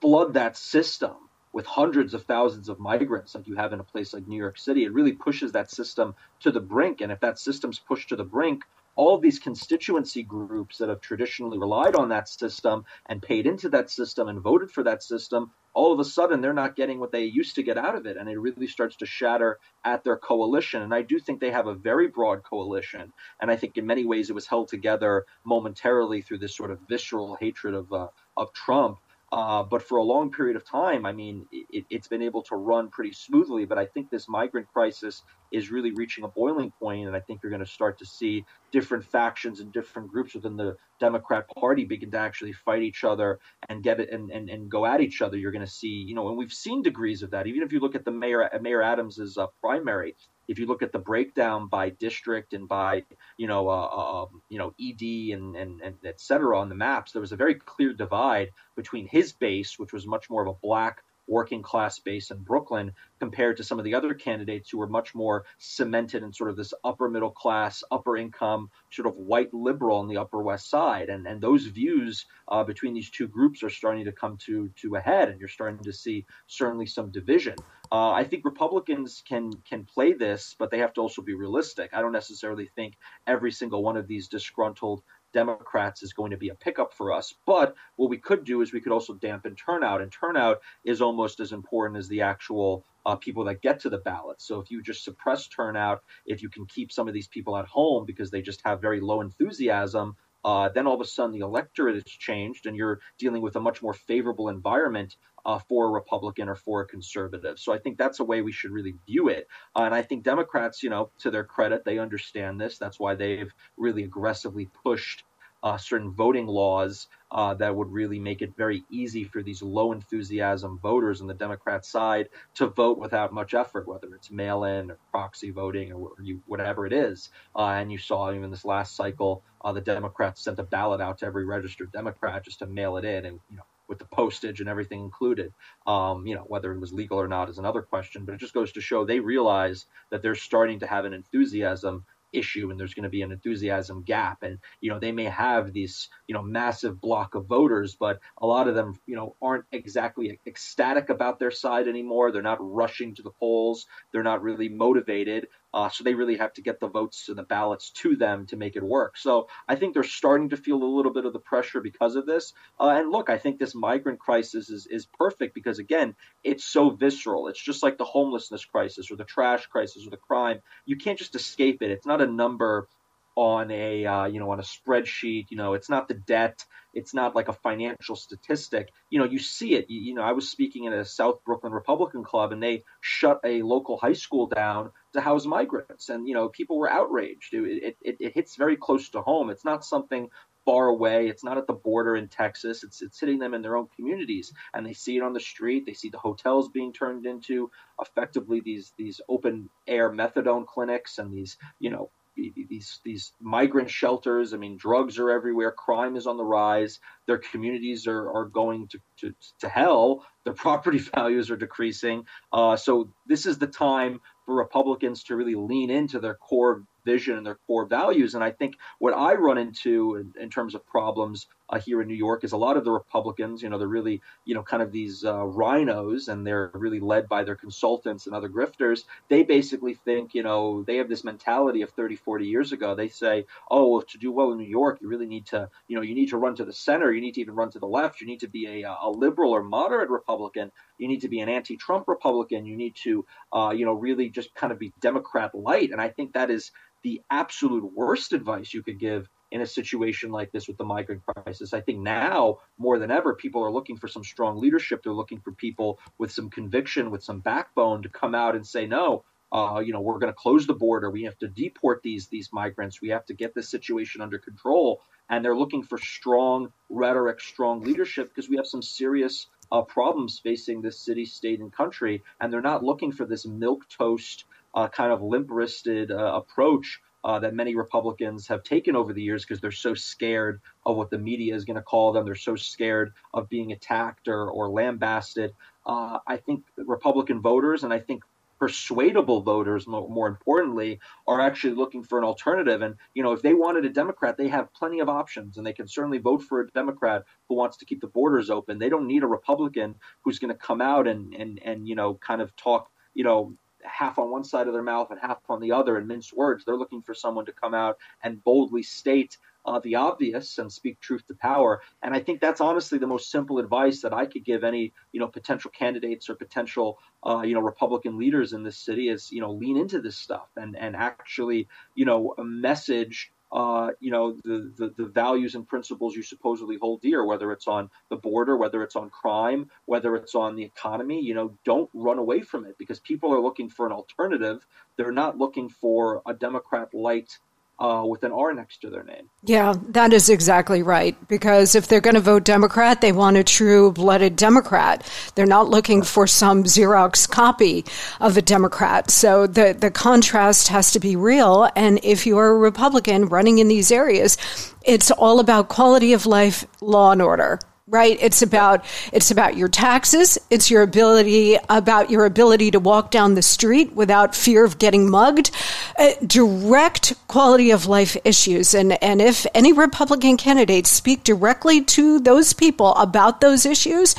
[0.01, 1.13] flood that system
[1.53, 4.59] with hundreds of thousands of migrants like you have in a place like New York
[4.59, 7.01] City, it really pushes that system to the brink.
[7.01, 8.63] And if that system's pushed to the brink,
[8.97, 13.69] all of these constituency groups that have traditionally relied on that system and paid into
[13.69, 17.13] that system and voted for that system, all of a sudden they're not getting what
[17.13, 18.17] they used to get out of it.
[18.17, 20.83] And it really starts to shatter at their coalition.
[20.83, 23.13] And I do think they have a very broad coalition.
[23.41, 26.81] And I think in many ways it was held together momentarily through this sort of
[26.89, 28.99] visceral hatred of, uh, of Trump.
[29.37, 32.57] Uh, but for a long period of time, I mean, it, has been able to
[32.57, 33.67] run pretty smoothly.
[33.67, 35.23] But I think this migrant crisis
[35.53, 38.47] is really reaching a boiling point, and I think you're going to start to see
[38.73, 43.39] different factions and different groups within the Democrat Party begin to actually fight each other
[43.69, 45.37] and get it and, and, and go at each other.
[45.37, 47.47] You're going to see, you know, and we've seen degrees of that.
[47.47, 50.17] Even if you look at the mayor Mayor Adams's uh, primary,
[50.49, 53.05] if you look at the breakdown by district and by
[53.37, 56.75] you know uh, uh, um, you know ED and, and and et cetera on the
[56.75, 60.49] maps, there was a very clear divide between his base, which was much more of
[60.49, 64.79] a black working class base in Brooklyn compared to some of the other candidates who
[64.79, 69.17] were much more cemented in sort of this upper middle class, upper income, sort of
[69.17, 71.09] white liberal on the Upper West Side.
[71.09, 74.97] And and those views uh, between these two groups are starting to come to to
[74.97, 77.57] a head, and you're starting to see certainly some division.
[77.91, 81.91] Uh, I think Republicans can can play this, but they have to also be realistic.
[81.93, 82.95] I don't necessarily think
[83.27, 85.03] every single one of these disgruntled
[85.37, 87.35] Democrats is going to be a pickup for us.
[87.45, 91.41] But what we could do is we could also dampen turnout, and turnout is almost
[91.41, 94.41] as important as the actual uh, people that get to the ballot.
[94.41, 97.67] So if you just suppress turnout, if you can keep some of these people at
[97.67, 101.45] home because they just have very low enthusiasm, uh, then all of a sudden the
[101.45, 105.17] electorate has changed and you're dealing with a much more favorable environment
[105.47, 107.59] uh, for a Republican or for a conservative.
[107.59, 109.47] So I think that's a way we should really view it.
[109.77, 112.79] Uh, and I think Democrats, you know, to their credit, they understand this.
[112.79, 115.23] That's why they've really aggressively pushed
[115.63, 119.93] uh, certain voting laws uh, that would really make it very easy for these low
[119.93, 124.91] enthusiasm voters on the Democrat side to vote without much effort, whether it's mail in
[124.91, 127.31] or proxy voting or you, whatever it is.
[127.55, 131.19] Uh, and you saw even this last cycle, uh, the Democrats sent a ballot out
[131.19, 133.25] to every registered Democrat just to mail it in.
[133.25, 135.53] And, you know, with the postage and everything included.
[135.87, 138.55] Um, you know, whether it was legal or not is another question, but it just
[138.55, 142.95] goes to show they realize that they're starting to have an enthusiasm issue and there's
[142.95, 144.43] going to be an enthusiasm gap.
[144.43, 148.47] And you know they may have these you know massive block of voters but a
[148.47, 152.31] lot of them you know aren't exactly ecstatic about their side anymore.
[152.31, 153.87] They're not rushing to the polls.
[154.13, 157.43] They're not really motivated uh, so they really have to get the votes and the
[157.43, 159.19] ballots to them to make it work.
[159.19, 162.25] So I think they're starting to feel a little bit of the pressure because of
[162.25, 162.55] this.
[162.81, 166.89] Uh, and look, I think this migrant crisis is, is perfect because, again, it's so
[166.89, 167.49] visceral.
[167.49, 170.61] It's just like the homelessness crisis or the trash crisis or the crime.
[170.87, 171.91] You can't just escape it.
[171.91, 172.89] It's not a number
[173.37, 176.65] on a uh, you know on a spreadsheet you know it's not the debt
[176.95, 180.33] it's not like a financial statistic you know you see it you, you, know i
[180.33, 184.47] was speaking at a south brooklyn republican club and they shut a local high school
[184.47, 188.77] down to house migrants and you know people were outraged it, it, it hits very
[188.77, 190.29] close to home it's not something
[190.67, 191.29] far away.
[191.29, 192.83] It's not at the border in Texas.
[192.83, 195.87] It's it's hitting them in their own communities, and they see it on the street.
[195.87, 201.33] They see the hotels being turned into effectively these these open air methadone clinics and
[201.33, 204.53] these you know these these migrant shelters.
[204.53, 205.73] I mean, drugs are everywhere.
[205.73, 207.01] Crime is on the rise.
[207.27, 210.27] Their communities are, are going to, to, to hell.
[210.45, 212.25] Their property values are decreasing.
[212.53, 217.39] Uh, so this is the time for Republicans to really lean into their core vision
[217.39, 218.35] and their core values.
[218.35, 222.09] And I think what I run into in, in terms of problems uh, here in
[222.09, 224.83] New York is a lot of the Republicans, you know, they're really, you know, kind
[224.83, 229.05] of these uh, RINOs and they're really led by their consultants and other grifters.
[229.29, 232.95] They basically think, you know, they have this mentality of 30, 40 years ago.
[232.95, 235.97] They say, oh, well, to do well in New York, you really need to, you
[235.97, 237.13] know, you need to run to the center.
[237.13, 238.21] You need to even run to the left.
[238.21, 240.71] You need to be a, a liberal or moderate Republican.
[240.99, 242.65] You need to be an anti-Trump Republican.
[242.65, 245.91] You need to, uh, you know, really just kind of be Democrat light.
[245.91, 246.71] And I think that is
[247.03, 251.23] the absolute worst advice you could give in a situation like this with the migrant
[251.25, 251.73] crisis.
[251.73, 255.03] I think now more than ever, people are looking for some strong leadership.
[255.03, 258.87] They're looking for people with some conviction, with some backbone to come out and say,
[258.87, 261.11] no, uh, you know, we're going to close the border.
[261.11, 263.01] We have to deport these these migrants.
[263.01, 265.01] We have to get this situation under control.
[265.29, 270.39] And they're looking for strong rhetoric, strong leadership because we have some serious uh, problems
[270.39, 272.23] facing this city, state, and country.
[272.41, 274.45] And they're not looking for this milk toast
[274.77, 279.23] uh, kind of limp wristed uh, approach uh, that many Republicans have taken over the
[279.23, 282.25] years because they're so scared of what the media is going to call them.
[282.25, 285.53] They're so scared of being attacked or, or lambasted.
[285.85, 288.23] Uh, I think Republican voters and I think
[288.59, 292.81] persuadable voters, more, more, importantly, are actually looking for an alternative.
[292.81, 295.73] And, you know, if they wanted a Democrat, they have plenty of options and they
[295.73, 298.79] can certainly vote for a Democrat who wants to keep the borders open.
[298.79, 302.15] They don't need a Republican who's going to come out and, and, and, you know,
[302.15, 303.55] kind of talk, you know,
[303.87, 306.65] half on one side of their mouth and half on the other and mince words.
[306.65, 311.01] They're looking for someone to come out and boldly state uh, the obvious and speak
[311.01, 311.83] truth to power.
[312.03, 315.21] And I think that's honestly the most simple advice that I could give any you
[315.21, 319.41] know potential candidates or potential uh, you know Republican leaders in this city is you
[319.41, 323.33] know lean into this stuff and and actually you know message.
[323.53, 327.69] Uh, you know the, the, the values and principles you supposedly hold dear, whether it's
[327.69, 331.23] on the border, whether it's on crime, whether it's on the economy.
[331.23, 334.67] You know, don't run away from it because people are looking for an alternative.
[334.97, 337.39] They're not looking for a Democrat light
[337.79, 339.29] uh, with an R next to their name.
[339.43, 341.17] Yeah, that is exactly right.
[341.29, 345.07] Because if they're going to vote Democrat, they want a true blooded Democrat.
[345.35, 347.85] They're not looking for some Xerox copy
[348.21, 349.11] of a Democrat.
[349.11, 351.69] So the, the contrast has to be real.
[351.77, 354.39] And if you're a Republican running in these areas,
[354.83, 357.59] it's all about quality of life, law and order
[357.89, 358.19] right?
[358.21, 360.39] It's about it's about your taxes.
[360.51, 365.09] It's your ability about your ability to walk down the street without fear of getting
[365.09, 365.53] mugged.
[365.97, 368.75] Uh, direct quality of life issues.
[368.75, 374.17] And and if any republican candidates speak directly to those people about those issues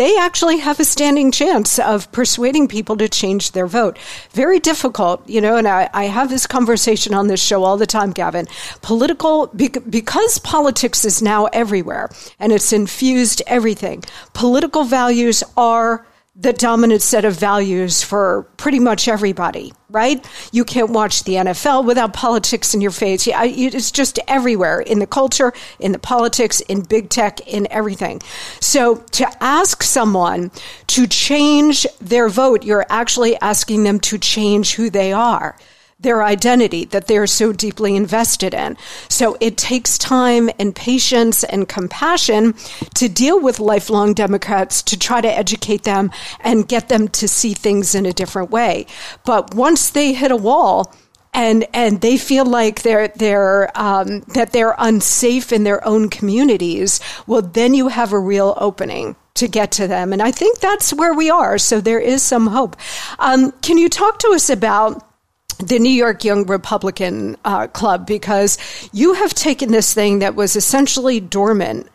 [0.00, 3.98] they actually have a standing chance of persuading people to change their vote
[4.32, 7.86] very difficult you know and i, I have this conversation on this show all the
[7.86, 8.46] time gavin
[8.80, 14.04] political because politics is now everywhere and it's infused everything.
[14.32, 16.06] Political values are
[16.36, 20.24] the dominant set of values for pretty much everybody, right?
[20.52, 23.26] You can't watch the NFL without politics in your face.
[23.26, 28.22] It's just everywhere in the culture, in the politics, in big tech, in everything.
[28.60, 30.52] So to ask someone
[30.86, 35.56] to change their vote, you're actually asking them to change who they are
[36.00, 38.76] their identity that they're so deeply invested in.
[39.08, 42.54] So it takes time and patience and compassion
[42.94, 47.52] to deal with lifelong Democrats to try to educate them and get them to see
[47.52, 48.86] things in a different way.
[49.26, 50.94] But once they hit a wall,
[51.32, 56.98] and and they feel like they're they're um, that they're unsafe in their own communities.
[57.26, 60.92] Well, then you have a real opening to get to them, and I think that's
[60.92, 61.56] where we are.
[61.56, 62.76] So there is some hope.
[63.20, 65.06] Um, can you talk to us about?
[65.60, 68.58] The New York Young Republican uh, Club because
[68.92, 71.88] you have taken this thing that was essentially dormant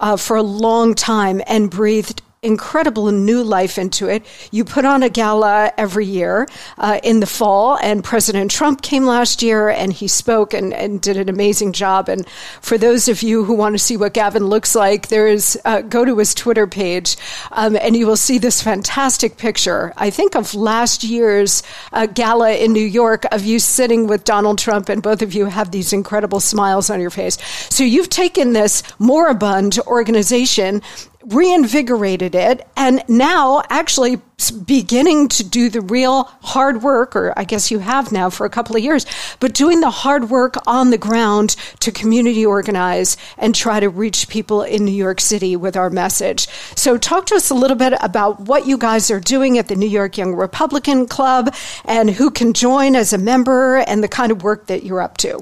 [0.00, 4.24] uh, for a long time and breathed incredible new life into it.
[4.50, 9.04] You put on a gala every year uh, in the fall, and President Trump came
[9.04, 12.08] last year and he spoke and, and, did an amazing job.
[12.08, 12.26] And
[12.62, 15.82] for those of you who want to see what Gavin looks like, there is uh,
[15.82, 17.18] go to his Twitter page
[17.52, 19.92] um, and you will see this fantastic picture.
[19.98, 21.62] I think of last year's
[21.92, 25.44] uh, gala in New York of you sitting with Donald Trump, and both of you
[25.44, 27.36] have these incredible smiles on your face.
[27.68, 30.80] So you've taken this moribund organization
[31.24, 34.20] reinvigorated it and now actually
[34.66, 38.50] beginning to do the real hard work, or I guess you have now for a
[38.50, 39.04] couple of years,
[39.38, 44.28] but doing the hard work on the ground to community organize and try to reach
[44.28, 46.48] people in New York City with our message.
[46.74, 49.76] So, talk to us a little bit about what you guys are doing at the
[49.76, 51.54] New York Young Republican Club
[51.84, 55.18] and who can join as a member and the kind of work that you're up
[55.18, 55.40] to.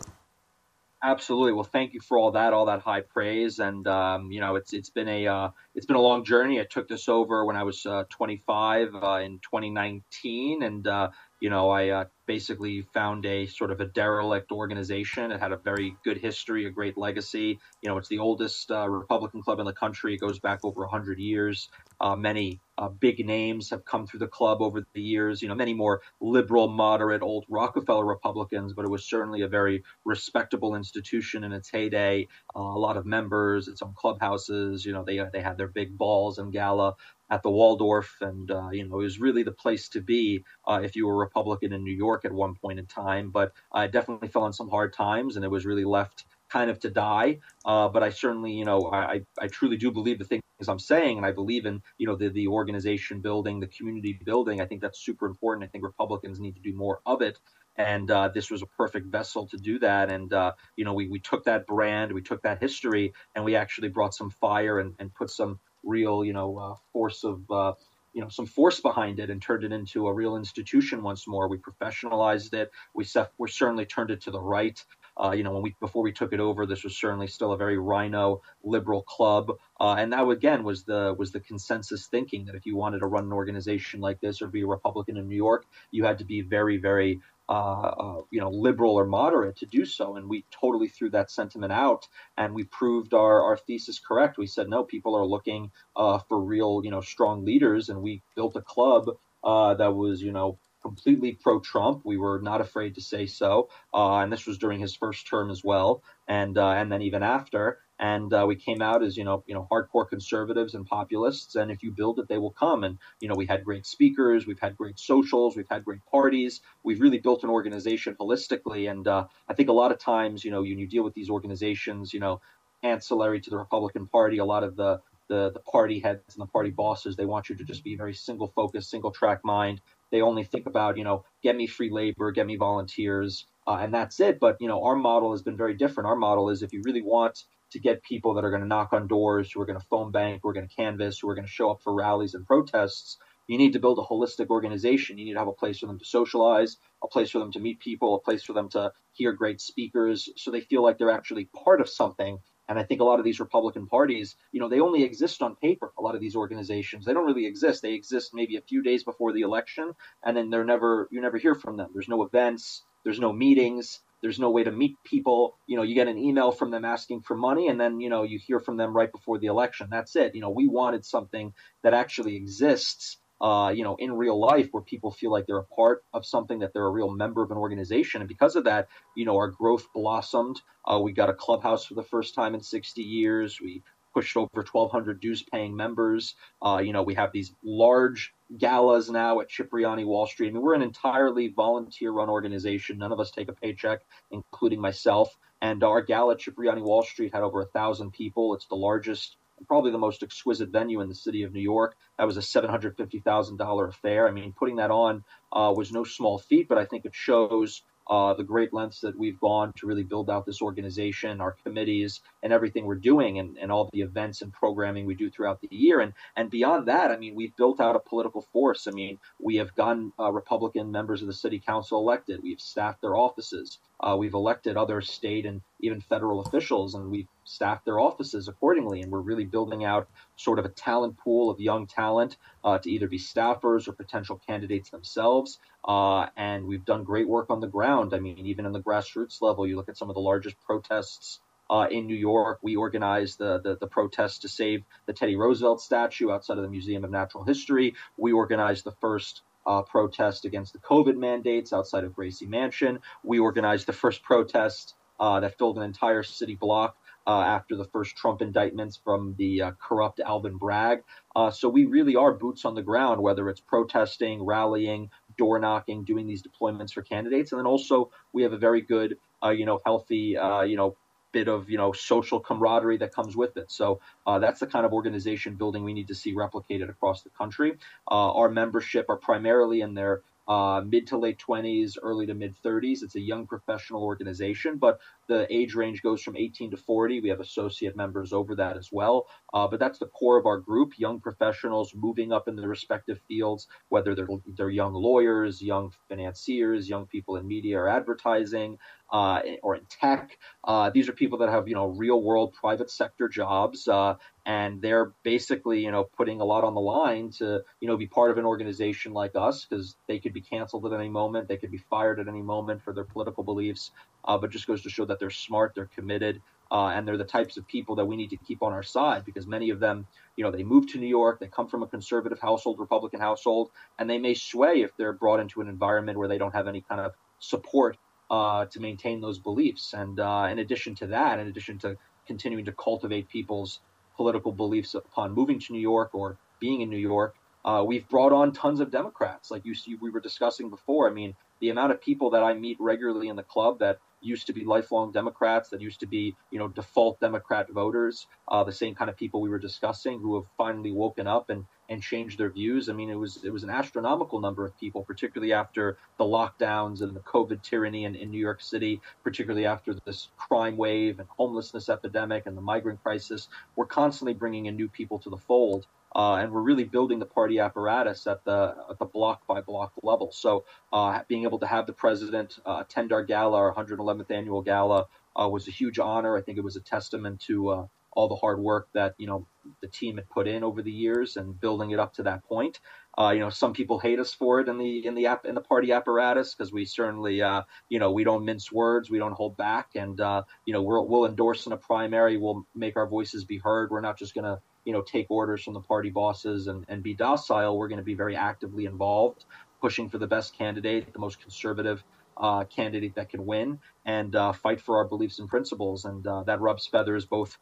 [1.01, 1.53] Absolutely.
[1.53, 4.73] Well, thank you for all that, all that high praise, and um, you know, it's
[4.73, 6.61] it's been a uh, it's been a long journey.
[6.61, 11.51] I took this over when I was uh, 25 uh, in 2019, and uh, you
[11.51, 15.31] know, I uh, basically found a sort of a derelict organization.
[15.31, 17.61] It had a very good history, a great legacy.
[17.81, 20.15] You know, it's the oldest uh, Republican club in the country.
[20.15, 21.69] It goes back over 100 years.
[22.03, 25.43] Many uh, big names have come through the club over the years.
[25.43, 29.83] You know, many more liberal, moderate, old Rockefeller Republicans, but it was certainly a very
[30.05, 32.29] respectable institution in its heyday.
[32.55, 34.87] Uh, a lot of members, its own clubhouses.
[34.87, 36.95] You know, they they had their big balls and gala
[37.31, 40.81] at the Waldorf, and uh, you know it was really the place to be uh,
[40.83, 43.31] if you were a Republican in New York at one point in time.
[43.31, 46.79] But I definitely fell on some hard times, and it was really left kind of
[46.81, 47.39] to die.
[47.65, 51.17] Uh, but I certainly, you know, I, I truly do believe the things I'm saying,
[51.17, 54.61] and I believe in, you know, the, the organization building, the community building.
[54.61, 55.65] I think that's super important.
[55.65, 57.39] I think Republicans need to do more of it.
[57.77, 60.11] And uh, this was a perfect vessel to do that.
[60.11, 63.55] And, uh, you know, we, we took that brand, we took that history, and we
[63.55, 67.75] actually brought some fire and, and put some real, you know, uh, force of, uh,
[68.13, 71.47] you know, some force behind it and turned it into a real institution once more.
[71.47, 72.73] We professionalized it.
[72.95, 73.07] We,
[73.39, 74.85] we certainly turned it to the right.
[75.23, 77.57] Uh, you know, when we before we took it over, this was certainly still a
[77.57, 79.51] very RINO liberal club,
[79.81, 83.07] uh, and that again was the was the consensus thinking that if you wanted to
[83.07, 86.25] run an organization like this or be a Republican in New York, you had to
[86.25, 90.17] be very very uh, uh, you know, liberal or moderate to do so.
[90.17, 92.07] And we totally threw that sentiment out,
[92.37, 94.37] and we proved our, our thesis correct.
[94.37, 98.23] We said no, people are looking uh, for real, you know, strong leaders, and we
[98.37, 102.03] built a club uh, that was, you know, completely pro-Trump.
[102.05, 105.51] We were not afraid to say so, uh, and this was during his first term
[105.51, 107.79] as well, and uh, and then even after.
[108.01, 111.57] And uh, we came out as you know, you know, hardcore conservatives and populists.
[111.57, 112.85] And if you build it, they will come.
[112.85, 116.61] And you know, we had great speakers, we've had great socials, we've had great parties.
[116.85, 118.89] We've really built an organization holistically.
[118.89, 121.29] And uh, I think a lot of times, you know, when you deal with these
[121.29, 122.41] organizations, you know,
[122.85, 126.51] ancillary to the Republican Party, a lot of the the, the party heads and the
[126.51, 129.81] party bosses, they want you to just be very single focused, single track mind.
[130.11, 133.93] They only think about, you know, get me free labor, get me volunteers, uh, and
[133.93, 134.41] that's it.
[134.41, 136.09] But, you know, our model has been very different.
[136.09, 138.93] Our model is if you really want to get people that are going to knock
[138.93, 141.35] on doors, who are going to phone bank, who are going to canvass, who are
[141.35, 145.19] going to show up for rallies and protests, you need to build a holistic organization.
[145.19, 147.61] You need to have a place for them to socialize, a place for them to
[147.61, 151.11] meet people, a place for them to hear great speakers so they feel like they're
[151.11, 152.39] actually part of something
[152.69, 155.57] and I think a lot of these Republican parties, you know, they only exist on
[155.57, 155.93] paper.
[155.99, 157.83] A lot of these organizations, they don't really exist.
[157.83, 159.93] They exist maybe a few days before the election,
[160.25, 161.91] and then they're never you never hear from them.
[161.95, 165.57] There's no events, there's no meetings, there's no way to meet people.
[165.67, 168.23] You know, you get an email from them asking for money, and then you know
[168.23, 169.89] you hear from them right before the election.
[169.91, 170.35] That's it.
[170.35, 174.83] You know, we wanted something that actually exists uh, you know, in real life where
[174.83, 177.57] people feel like they're a part of something, that they're a real member of an
[177.57, 178.21] organization.
[178.21, 180.61] And because of that, you know, our growth blossomed.
[180.85, 183.61] Uh, we got a clubhouse for the first time in 60 years.
[183.61, 183.83] We
[184.15, 186.35] pushed over 1,200 dues paying members.
[186.61, 190.49] Uh, you know, we have these large galas now at Cipriani Wall Street.
[190.49, 192.99] I mean, we're an entirely volunteer run organization.
[192.99, 195.37] None of us take a paycheck, including myself.
[195.61, 198.55] And our gala at Cipriani Wall Street had over a thousand people.
[198.55, 199.37] It's the largest
[199.67, 201.97] probably the most exquisite venue in the city of New York.
[202.19, 204.29] That was a $750,000 affair.
[204.29, 207.83] I mean, putting that on uh, was no small feat, but I think it shows
[208.09, 212.21] uh, the great lengths that we've gone to really build out this organization, our committees,
[212.43, 215.69] and everything we're doing, and, and all the events and programming we do throughout the
[215.71, 216.01] year.
[216.01, 218.87] And and beyond that, I mean, we've built out a political force.
[218.87, 222.43] I mean, we have gotten uh, Republican members of the city council elected.
[222.43, 223.79] We've staffed their offices.
[224.01, 229.01] Uh, we've elected other state and even federal officials, and we've staffed their offices accordingly.
[229.01, 232.91] And we're really building out sort of a talent pool of young talent uh, to
[232.91, 235.59] either be staffers or potential candidates themselves.
[235.85, 238.15] Uh, and we've done great work on the ground.
[238.15, 241.41] I mean, even in the grassroots level, you look at some of the largest protests
[241.71, 242.59] uh, in New York.
[242.63, 246.71] We organized the, the, the protest to save the Teddy Roosevelt statue outside of the
[246.71, 247.95] Museum of Natural History.
[248.17, 253.01] We organized the first uh, protest against the COVID mandates outside of Gracie Mansion.
[253.23, 256.97] We organized the first protest uh, that filled an entire city block
[257.27, 261.03] uh, after the first Trump indictments from the uh, corrupt Alvin Bragg.
[261.37, 266.03] Uh, so we really are boots on the ground, whether it's protesting, rallying, door knocking,
[266.05, 269.67] doing these deployments for candidates, and then also we have a very good, uh, you
[269.67, 270.97] know, healthy, you know,
[271.33, 273.71] bit of you know social camaraderie that comes with it.
[273.71, 277.31] So uh, that's the kind of organization building we need to see replicated across the
[277.31, 277.79] country.
[278.11, 282.57] Uh, our membership are primarily in their uh, mid to late 20s, early to mid
[282.65, 283.03] 30s.
[283.03, 284.99] It's a young professional organization, but
[285.29, 287.21] the age range goes from 18 to 40.
[287.21, 289.27] We have associate members over that as well.
[289.55, 293.21] Uh, but that's the core of our group young professionals moving up in their respective
[293.29, 298.79] fields, whether they're, they're young lawyers, young financiers, young people in media or advertising,
[299.11, 300.39] uh, or in tech.
[300.65, 304.15] Uh, these are people that have you know real world private sector jobs, uh,
[304.45, 308.07] and they're basically you know putting a lot on the line to you know be
[308.07, 311.57] part of an organization like us because they could be canceled at any moment, they
[311.57, 313.91] could be fired at any moment for their political beliefs.
[314.25, 316.43] Uh, but just goes to show that they're smart, they're committed.
[316.71, 319.25] Uh, and they're the types of people that we need to keep on our side
[319.25, 320.07] because many of them,
[320.37, 323.71] you know, they move to New York, they come from a conservative household, Republican household,
[323.99, 326.83] and they may sway if they're brought into an environment where they don't have any
[326.83, 327.97] kind of support
[328.31, 329.95] uh, to maintain those beliefs.
[329.95, 331.97] And uh, in addition to that, in addition to
[332.27, 333.81] continuing to cultivate people's
[334.17, 338.33] political beliefs upon moving to New York or being in New York, uh, we've brought
[338.33, 341.09] on tons of Democrats, like you see, we were discussing before.
[341.09, 344.47] I mean, the amount of people that I meet regularly in the club that used
[344.47, 348.73] to be lifelong Democrats, that used to be, you know, default Democrat voters, uh, the
[348.73, 352.39] same kind of people we were discussing who have finally woken up and and changed
[352.39, 352.89] their views.
[352.89, 357.01] I mean, it was it was an astronomical number of people, particularly after the lockdowns
[357.01, 361.29] and the COVID tyranny in, in New York City, particularly after this crime wave and
[361.37, 363.49] homelessness epidemic and the migrant crisis.
[363.77, 365.87] We're constantly bringing in new people to the fold.
[366.19, 369.93] Uh, and we're really building the party apparatus at the at the block by block
[370.03, 370.33] level.
[370.33, 374.61] So uh, being able to have the president uh, attend our gala, our 111th annual
[374.61, 375.07] gala,
[375.41, 376.37] uh, was a huge honor.
[376.37, 379.47] I think it was a testament to uh, all the hard work that you know
[379.81, 382.81] the team had put in over the years and building it up to that point.
[383.17, 385.55] Uh, you know, some people hate us for it in the in the app in
[385.55, 389.33] the party apparatus because we certainly, uh, you know, we don't mince words, we don't
[389.33, 393.07] hold back, and uh, you know, we'll we'll endorse in a primary, we'll make our
[393.07, 393.91] voices be heard.
[393.91, 397.15] We're not just gonna, you know, take orders from the party bosses and and be
[397.15, 397.77] docile.
[397.77, 399.45] We're going to be very actively involved,
[399.83, 402.03] pushing for the best candidate, the most conservative.
[402.41, 406.45] Uh, candidate that can win and uh, fight for our beliefs and principles, and uh,
[406.45, 407.59] that rubs feathers both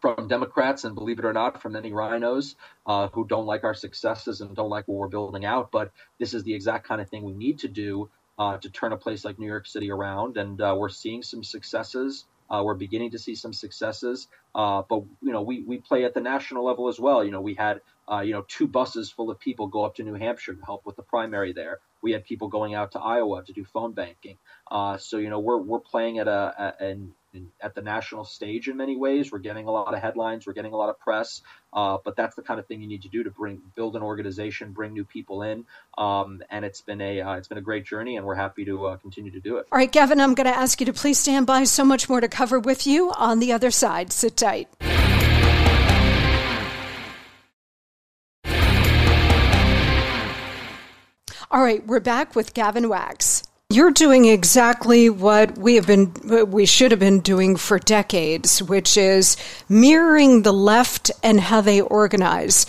[0.00, 2.54] from Democrats and believe it or not, from many RINOs
[2.86, 5.70] uh, who don't like our successes and don't like what we're building out.
[5.72, 8.92] But this is the exact kind of thing we need to do uh, to turn
[8.92, 10.36] a place like New York City around.
[10.36, 12.24] And uh, we're seeing some successes.
[12.52, 16.14] Uh, we're beginning to see some successes, uh, but you know we we play at
[16.14, 17.24] the national level as well.
[17.24, 17.80] You know we had
[18.10, 20.84] uh, you know two buses full of people go up to New Hampshire to help
[20.84, 21.78] with the primary there.
[22.02, 24.36] We had people going out to Iowa to do phone banking.
[24.70, 28.68] so you know we're we're playing at a, a an in, at the national stage
[28.68, 29.32] in many ways.
[29.32, 31.42] We're getting a lot of headlines, we're getting a lot of press,
[31.72, 34.02] uh, but that's the kind of thing you need to do to bring build an
[34.02, 35.64] organization, bring new people in,
[35.98, 38.86] um, and it's been a uh, it's been a great journey, and we're happy to
[38.86, 39.66] uh, continue to do it.
[39.72, 41.64] All right, Gavin, I'm going to ask you to please stand by.
[41.64, 44.12] So much more to cover with you on the other side.
[44.12, 44.68] Sit tight.
[51.50, 53.42] All right, we're back with Gavin Wax.
[53.72, 56.12] You're doing exactly what we have been,
[56.50, 61.80] we should have been doing for decades, which is mirroring the left and how they
[61.80, 62.66] organize.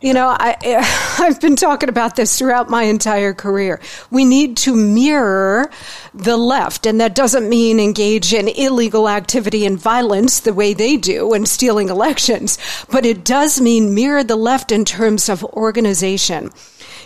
[0.00, 0.56] You know, I,
[1.18, 3.80] I've been talking about this throughout my entire career.
[4.12, 5.72] We need to mirror
[6.14, 10.96] the left, and that doesn't mean engage in illegal activity and violence the way they
[10.96, 12.58] do and stealing elections,
[12.92, 16.52] but it does mean mirror the left in terms of organization.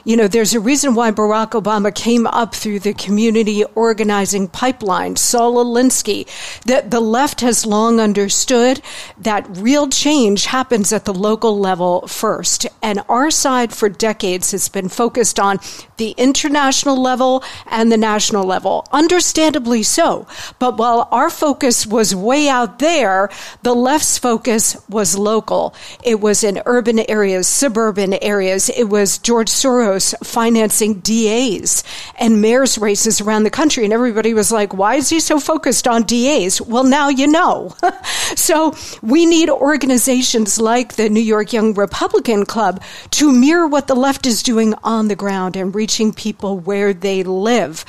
[0.05, 5.17] You know, there's a reason why Barack Obama came up through the community organizing pipeline.
[5.17, 6.27] Saul Alinsky,
[6.65, 8.81] that the left has long understood
[9.19, 12.67] that real change happens at the local level first.
[12.83, 15.59] And our side for decades has been focused on
[15.97, 18.87] the international level and the national level.
[18.93, 20.27] Understandably so.
[20.59, 23.31] But while our focus was way out there,
[23.63, 25.75] the left's focus was local.
[26.03, 28.69] It was in urban areas, suburban areas.
[28.69, 31.85] It was George Soros financing DAs
[32.17, 33.85] and mayor's races around the country.
[33.85, 36.61] And everybody was like, why is he so focused on DAs?
[36.61, 37.75] Well, now you know.
[38.37, 42.83] so we need organizations like the New York Young Republican Club
[43.13, 47.23] to mirror what the left is doing on the ground and reaching people where they
[47.23, 47.85] live.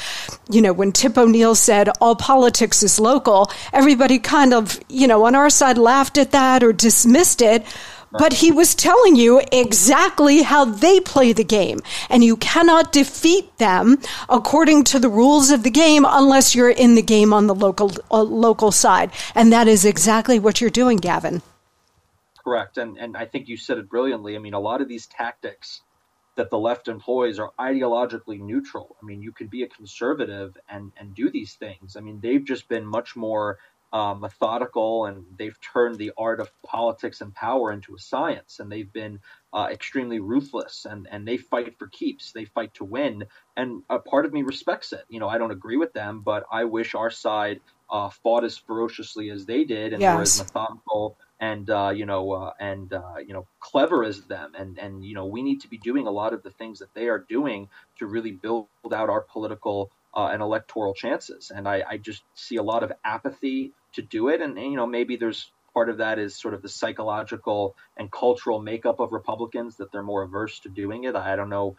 [0.50, 5.26] You know, when Tip O'Neill said all politics is local, everybody kind of, you know,
[5.26, 7.66] on our side laughed at that or dismissed it
[8.12, 11.80] but he was telling you exactly how they play the game.
[12.10, 16.96] And you cannot defeat them according to the rules of the game unless you're in
[16.96, 19.12] the game on the local, uh, local side.
[19.36, 21.42] And that is exactly what you're doing, Gavin.
[22.44, 22.78] Correct.
[22.78, 24.36] And, and I think you said it brilliantly.
[24.36, 25.82] I mean, a lot of these tactics
[26.36, 28.96] that the left employs are ideologically neutral.
[29.02, 31.98] I mean, you can be a conservative and, and do these things.
[31.98, 33.60] I mean, they've just been much more
[33.92, 38.72] uh, methodical and they've turned the art of politics and power into a science and
[38.72, 39.20] they've been
[39.52, 43.24] uh, extremely ruthless and, and they fight for keeps they fight to win
[43.58, 46.46] and a part of me respects it you know i don't agree with them but
[46.52, 47.60] i wish our side
[47.90, 50.16] uh, fought as ferociously as they did and yes.
[50.16, 54.52] were as methodical and uh, you know uh, and uh, you know clever as them
[54.56, 56.94] and and you know we need to be doing a lot of the things that
[56.94, 57.68] they are doing
[57.98, 61.52] to really build out our political uh, and electoral chances.
[61.54, 64.42] And I, I, just see a lot of apathy to do it.
[64.42, 68.12] And, and, you know, maybe there's part of that is sort of the psychological and
[68.12, 71.16] cultural makeup of Republicans that they're more averse to doing it.
[71.16, 71.76] I don't know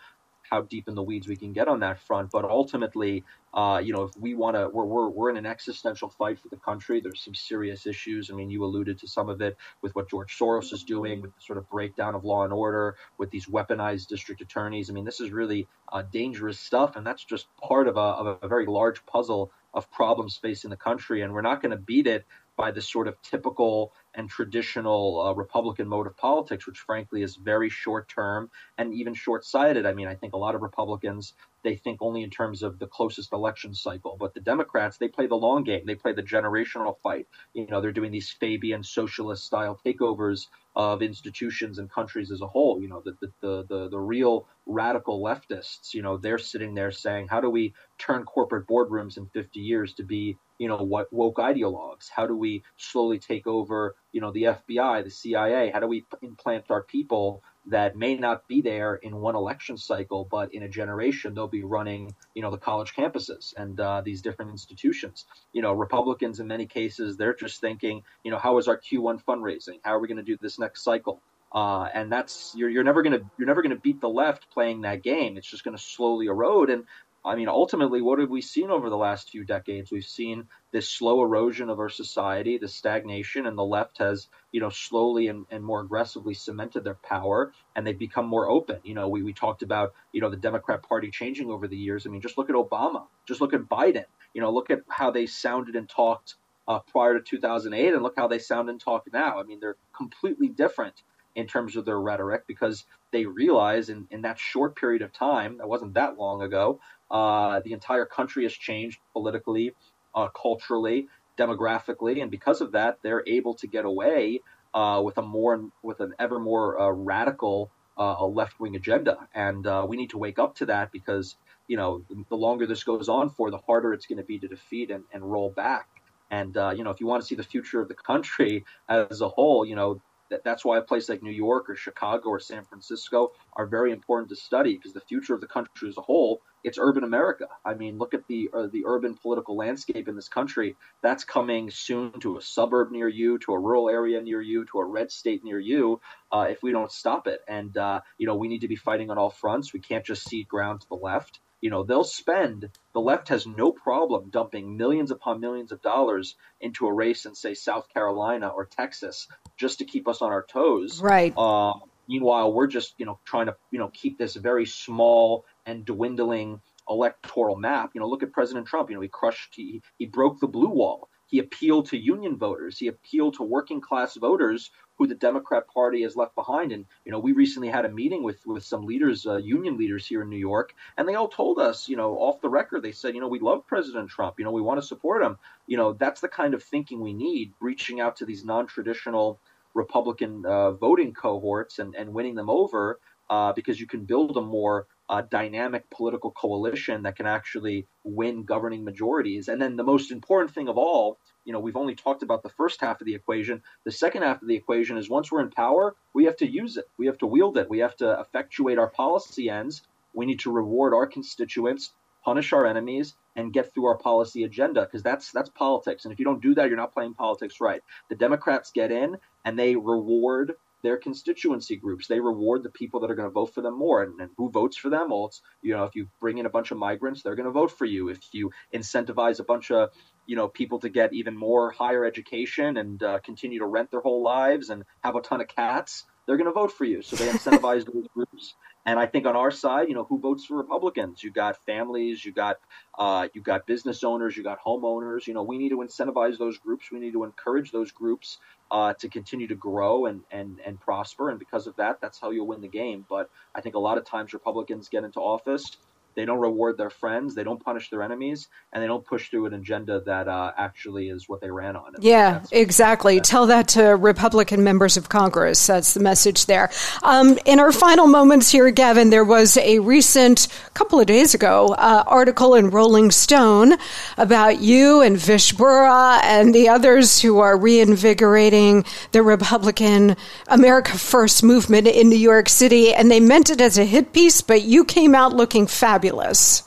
[0.50, 2.30] how deep in the weeds we can get on that front.
[2.30, 3.24] But ultimately,
[3.54, 6.48] uh, you know, if we want to, we're, we're, we're in an existential fight for
[6.48, 7.00] the country.
[7.00, 8.30] There's some serious issues.
[8.30, 11.34] I mean, you alluded to some of it with what George Soros is doing, with
[11.34, 14.90] the sort of breakdown of law and order, with these weaponized district attorneys.
[14.90, 18.38] I mean, this is really uh, dangerous stuff, and that's just part of a, of
[18.42, 21.22] a very large puzzle of problems facing the country.
[21.22, 22.26] And we're not going to beat it
[22.56, 27.36] by the sort of typical and traditional uh, Republican mode of politics, which frankly is
[27.36, 29.86] very short term and even short sighted.
[29.86, 32.86] I mean, I think a lot of Republicans they think only in terms of the
[32.86, 35.84] closest election cycle, but the Democrats they play the long game.
[35.86, 37.26] They play the generational fight.
[37.54, 40.46] You know, they're doing these Fabian socialist style takeovers
[40.76, 42.80] of institutions and countries as a whole.
[42.80, 45.94] You know, the the the the, real radical leftists.
[45.94, 49.94] You know, they're sitting there saying, how do we turn corporate boardrooms in 50 years
[49.94, 52.08] to be you know what woke ideologues?
[52.14, 55.70] How do we slowly take over you know the FBI, the CIA?
[55.70, 60.28] How do we implant our people that may not be there in one election cycle,
[60.30, 64.22] but in a generation they'll be running, you know, the college campuses and uh, these
[64.22, 65.26] different institutions.
[65.52, 69.24] You know, Republicans in many cases they're just thinking, you know, how is our Q1
[69.24, 69.80] fundraising?
[69.82, 71.20] How are we going to do this next cycle?
[71.52, 75.02] Uh, and that's you're, you're never gonna you're never gonna beat the left playing that
[75.02, 75.36] game.
[75.36, 76.70] It's just gonna slowly erode.
[76.70, 76.84] And
[77.22, 79.92] I mean, ultimately, what have we seen over the last few decades?
[79.92, 84.60] We've seen this slow erosion of our society, the stagnation, and the left has, you
[84.60, 88.78] know, slowly and, and more aggressively cemented their power, and they've become more open.
[88.84, 92.06] You know, we, we talked about, you know, the Democrat Party changing over the years.
[92.06, 94.06] I mean, just look at Obama, just look at Biden.
[94.32, 96.36] You know, look at how they sounded and talked
[96.66, 99.38] uh, prior to 2008, and look how they sound and talk now.
[99.38, 101.02] I mean, they're completely different
[101.34, 105.58] in terms of their rhetoric because they realize in, in that short period of time,
[105.58, 106.80] that wasn't that long ago,
[107.10, 109.74] uh, the entire country has changed politically,
[110.14, 111.08] uh, culturally,
[111.38, 114.40] demographically, and because of that, they're able to get away
[114.74, 119.18] uh, with a more with an ever more uh, radical uh, left wing agenda.
[119.34, 122.84] And uh, we need to wake up to that because you know the longer this
[122.84, 125.88] goes on for, the harder it's going to be to defeat and, and roll back.
[126.30, 129.28] And you know, if you want to see the future of the country as a
[129.28, 130.00] whole, you know,
[130.44, 134.28] that's why a place like New York or Chicago or San Francisco are very important
[134.28, 137.46] to study because the future of the country as a whole it's urban America.
[137.64, 140.76] I mean, look at the uh, the urban political landscape in this country.
[141.02, 144.78] That's coming soon to a suburb near you, to a rural area near you, to
[144.78, 146.00] a red state near you.
[146.32, 149.10] Uh, if we don't stop it, and uh, you know, we need to be fighting
[149.10, 149.72] on all fronts.
[149.72, 151.40] We can't just cede ground to the left.
[151.60, 152.70] You know, they'll spend.
[152.94, 157.34] The left has no problem dumping millions upon millions of dollars into a race in,
[157.34, 159.28] say, South Carolina or Texas,
[159.58, 161.02] just to keep us on our toes.
[161.02, 161.34] Right.
[161.36, 161.74] Uh,
[162.10, 166.60] meanwhile, we're just you know trying to you know keep this very small and dwindling
[166.88, 167.90] electoral map.
[167.94, 168.88] You know, look at President Trump.
[168.88, 171.08] You know, he crushed, he, he broke the blue wall.
[171.32, 172.76] He appealed to union voters.
[172.76, 176.72] He appealed to working class voters who the Democrat Party has left behind.
[176.72, 180.04] And you know, we recently had a meeting with with some leaders, uh, union leaders
[180.04, 182.90] here in New York, and they all told us, you know, off the record, they
[182.92, 184.34] said, you know, we love President Trump.
[184.38, 185.38] You know, we want to support him.
[185.68, 189.38] You know, that's the kind of thinking we need, reaching out to these non-traditional
[189.72, 192.98] Republican uh, voting cohorts and and winning them over,
[193.30, 198.44] uh, because you can build a more uh, dynamic political coalition that can actually win
[198.44, 199.48] governing majorities.
[199.48, 202.48] And then the most important thing of all, you know, we've only talked about the
[202.48, 203.60] first half of the equation.
[203.84, 206.76] The second half of the equation is once we're in power, we have to use
[206.76, 206.84] it.
[206.96, 207.68] We have to wield it.
[207.68, 209.82] We have to effectuate our policy ends.
[210.14, 211.92] We need to reward our constituents,
[212.24, 216.04] punish our enemies, and get through our policy agenda because that's that's politics.
[216.04, 217.82] And if you don't do that, you're not playing politics right.
[218.10, 222.06] The Democrats get in and they reward their constituency groups.
[222.06, 224.02] They reward the people that are going to vote for them more.
[224.02, 225.10] And, and, who votes for them?
[225.10, 227.52] Well, it's, you know, if you bring in a bunch of migrants, they're going to
[227.52, 228.08] vote for you.
[228.08, 229.90] If you incentivize a bunch of,
[230.26, 234.00] you know, people to get even more higher education and uh, continue to rent their
[234.00, 237.02] whole lives and have a ton of cats, they're going to vote for you.
[237.02, 238.54] So they incentivize those groups.
[238.86, 241.22] And I think on our side, you know, who votes for Republicans?
[241.22, 242.56] You got families, you got
[242.98, 245.26] uh, you got business owners, you got homeowners.
[245.26, 246.90] You know, we need to incentivize those groups.
[246.90, 248.38] We need to encourage those groups
[248.70, 251.30] uh, to continue to grow and, and, and prosper.
[251.30, 253.04] And because of that, that's how you'll win the game.
[253.08, 255.76] But I think a lot of times Republicans get into office
[256.14, 259.46] they don't reward their friends, they don't punish their enemies, and they don't push through
[259.46, 261.94] an agenda that uh, actually is what they ran on.
[262.00, 263.20] Yeah, exactly.
[263.20, 265.66] Tell that to Republican members of Congress.
[265.66, 266.70] That's the message there.
[267.02, 271.74] Um, in our final moments here, Gavin, there was a recent, couple of days ago,
[271.78, 273.74] uh, article in Rolling Stone
[274.16, 280.16] about you and Vish and the others who are reinvigorating the Republican
[280.48, 284.42] America First movement in New York City, and they meant it as a hit piece,
[284.42, 286.62] but you came out looking fabulous fabulous?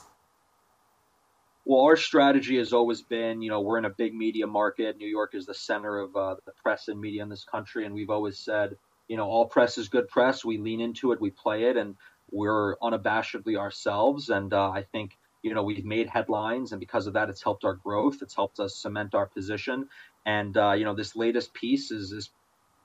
[1.64, 4.96] Well, our strategy has always been, you know, we're in a big media market.
[4.96, 7.94] New York is the center of uh, the press and media in this country, and
[7.94, 8.76] we've always said,
[9.08, 10.44] you know, all press is good press.
[10.44, 11.96] We lean into it, we play it, and
[12.30, 14.28] we're unabashedly ourselves.
[14.28, 17.64] And uh, I think, you know, we've made headlines, and because of that, it's helped
[17.64, 18.18] our growth.
[18.22, 19.88] It's helped us cement our position.
[20.24, 22.30] And uh, you know, this latest piece is is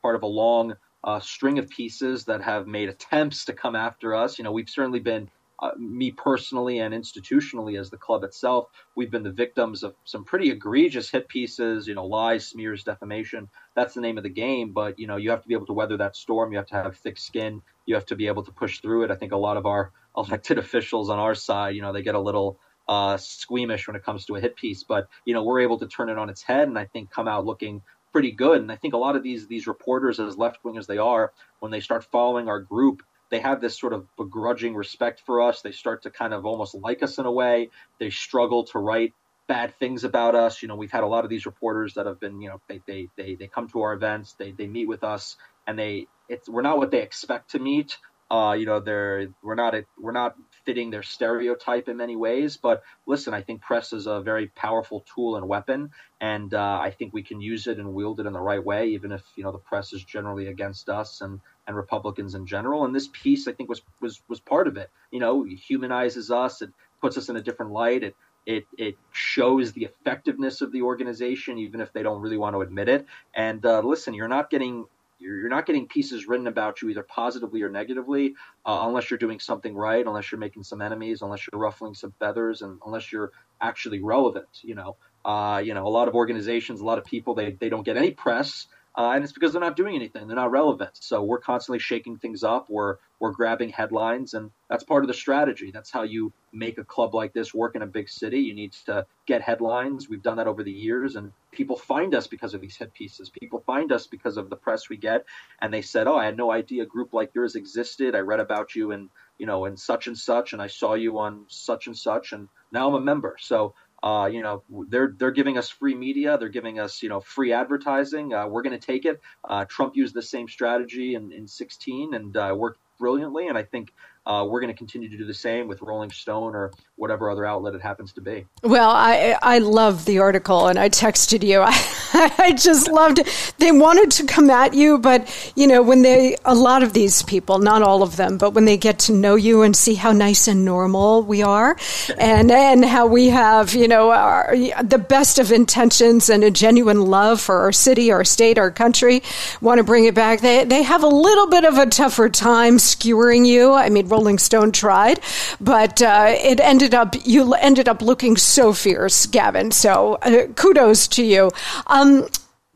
[0.01, 4.15] part of a long uh, string of pieces that have made attempts to come after
[4.15, 4.37] us.
[4.37, 5.29] You know, we've certainly been
[5.61, 10.23] uh, me personally and institutionally as the club itself, we've been the victims of some
[10.23, 13.49] pretty egregious hit pieces, you know, lies, smears, defamation.
[13.75, 14.71] That's the name of the game.
[14.71, 16.51] But, you know, you have to be able to weather that storm.
[16.51, 17.61] You have to have thick skin.
[17.85, 19.11] You have to be able to push through it.
[19.11, 22.15] I think a lot of our elected officials on our side, you know, they get
[22.15, 24.83] a little uh, squeamish when it comes to a hit piece.
[24.83, 27.27] But, you know, we're able to turn it on its head and I think come
[27.27, 27.81] out looking
[28.11, 28.61] pretty good.
[28.61, 31.33] And I think a lot of these these reporters, as left wing as they are,
[31.59, 35.61] when they start following our group, they have this sort of begrudging respect for us.
[35.61, 37.69] They start to kind of almost like us in a way.
[37.99, 39.13] They struggle to write
[39.47, 40.61] bad things about us.
[40.61, 42.81] You know, we've had a lot of these reporters that have been, you know, they
[42.85, 46.47] they they, they come to our events, they they meet with us, and they it's
[46.47, 47.97] we're not what they expect to meet,
[48.31, 50.35] Uh, you know, they're we're not we're not
[50.65, 52.57] fitting their stereotype in many ways.
[52.57, 55.91] But listen, I think press is a very powerful tool and weapon,
[56.21, 58.87] and uh, I think we can use it and wield it in the right way,
[58.89, 62.85] even if you know the press is generally against us and and Republicans in general.
[62.85, 64.89] And this piece, I think, was was was part of it.
[65.11, 66.61] You know, humanizes us.
[66.61, 66.71] It
[67.01, 68.03] puts us in a different light.
[68.03, 68.15] It
[68.45, 72.61] it, it shows the effectiveness of the organization, even if they don't really want to
[72.61, 73.05] admit it.
[73.35, 74.85] And uh, listen, you're not getting
[75.19, 78.35] you're, not getting pieces written about you either positively or negatively,
[78.65, 82.13] uh, unless you're doing something right, unless you're making some enemies, unless you're ruffling some
[82.19, 83.31] feathers, and unless you're
[83.61, 84.47] actually relevant.
[84.61, 87.69] You know, uh, you know, a lot of organizations, a lot of people, they they
[87.69, 88.67] don't get any press
[88.99, 90.27] uh, and it's because they're not doing anything.
[90.27, 90.91] They're not relevant.
[90.93, 92.69] So we're constantly shaking things up.
[92.69, 95.71] We're we're grabbing headlines, and that's part of the strategy.
[95.71, 98.39] That's how you make a club like this work in a big city.
[98.39, 100.09] You need to get headlines.
[100.09, 103.29] We've done that over the years, and people find us because of these hit pieces.
[103.29, 105.25] People find us because of the press we get,
[105.61, 108.15] and they said, "Oh, I had no idea a group like yours existed.
[108.15, 111.19] I read about you and you know in such and such, and I saw you
[111.19, 115.31] on such and such, and now I'm a member." So uh, you know, they're they're
[115.31, 116.37] giving us free media.
[116.37, 118.33] They're giving us you know free advertising.
[118.33, 119.19] Uh, we're going to take it.
[119.43, 123.47] Uh, Trump used the same strategy in, in 16 and uh, worked brilliantly.
[123.47, 123.93] And I think
[124.25, 127.45] uh, we're going to continue to do the same with Rolling Stone or whatever other
[127.45, 128.45] outlet it happens to be.
[128.61, 131.61] Well, I I love the article, and I texted you.
[131.65, 131.71] I,
[132.37, 133.53] I just loved it.
[133.59, 137.23] They wanted to come at you, but you know, when they a lot of these
[137.23, 140.11] people, not all of them, but when they get to know you and see how
[140.11, 141.77] nice and normal we are,
[142.17, 147.05] and and how we have you know our, the best of intentions and a genuine
[147.05, 149.23] love for our city, our state, our country,
[149.61, 150.41] want to bring it back.
[150.41, 153.73] They they have a little bit of a tougher time skewering you.
[153.73, 155.21] I mean Rolling Stone tried,
[155.61, 159.71] but uh, it ended up you ended up looking so fierce, Gavin.
[159.71, 161.51] So uh, kudos to you.
[161.87, 162.08] Um,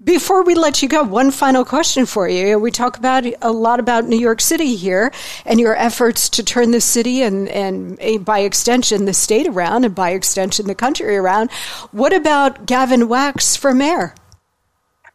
[0.03, 2.59] before we let you go, one final question for you.
[2.59, 5.13] We talk about a lot about New York City here
[5.45, 9.95] and your efforts to turn the city and, and by extension the state around and
[9.95, 11.51] by extension the country around.
[11.91, 14.13] What about Gavin Wax for mayor?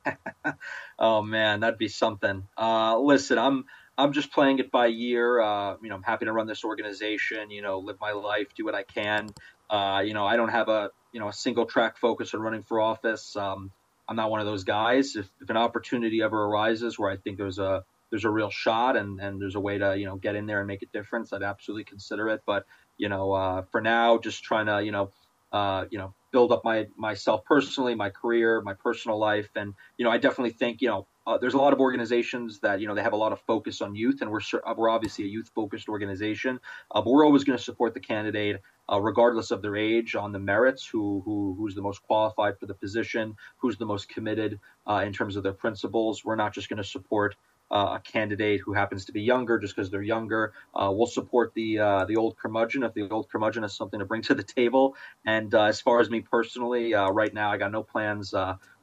[0.98, 2.46] oh man, that'd be something.
[2.56, 3.66] Uh, listen, I'm
[3.98, 5.40] I'm just playing it by year.
[5.40, 7.50] Uh, you know, I'm happy to run this organization.
[7.50, 9.28] You know, live my life, do what I can.
[9.68, 12.62] Uh, you know, I don't have a you know a single track focus on running
[12.62, 13.36] for office.
[13.36, 13.70] Um,
[14.08, 15.16] I'm not one of those guys.
[15.16, 18.96] If, if an opportunity ever arises where I think there's a there's a real shot
[18.96, 21.32] and, and there's a way to you know get in there and make a difference,
[21.32, 22.42] I'd absolutely consider it.
[22.46, 22.64] But
[22.96, 25.10] you know, uh, for now, just trying to you know
[25.52, 30.04] uh, you know build up my myself personally, my career, my personal life, and you
[30.04, 32.94] know, I definitely think you know uh, there's a lot of organizations that you know
[32.94, 34.40] they have a lot of focus on youth, and we're
[34.76, 36.60] we're obviously a youth focused organization,
[36.90, 38.60] uh, but we're always going to support the candidate
[38.90, 42.66] uh, regardless of their age on the merits, who who who's the most qualified for
[42.66, 46.24] the position, who's the most committed uh, in terms of their principles.
[46.24, 47.36] We're not just going to support
[47.70, 50.52] uh, a candidate who happens to be younger just because they're younger.
[50.74, 54.06] Uh, we'll support the uh, the old curmudgeon if the old curmudgeon has something to
[54.06, 54.96] bring to the table.
[55.26, 58.34] And as far as me personally, right now I got no plans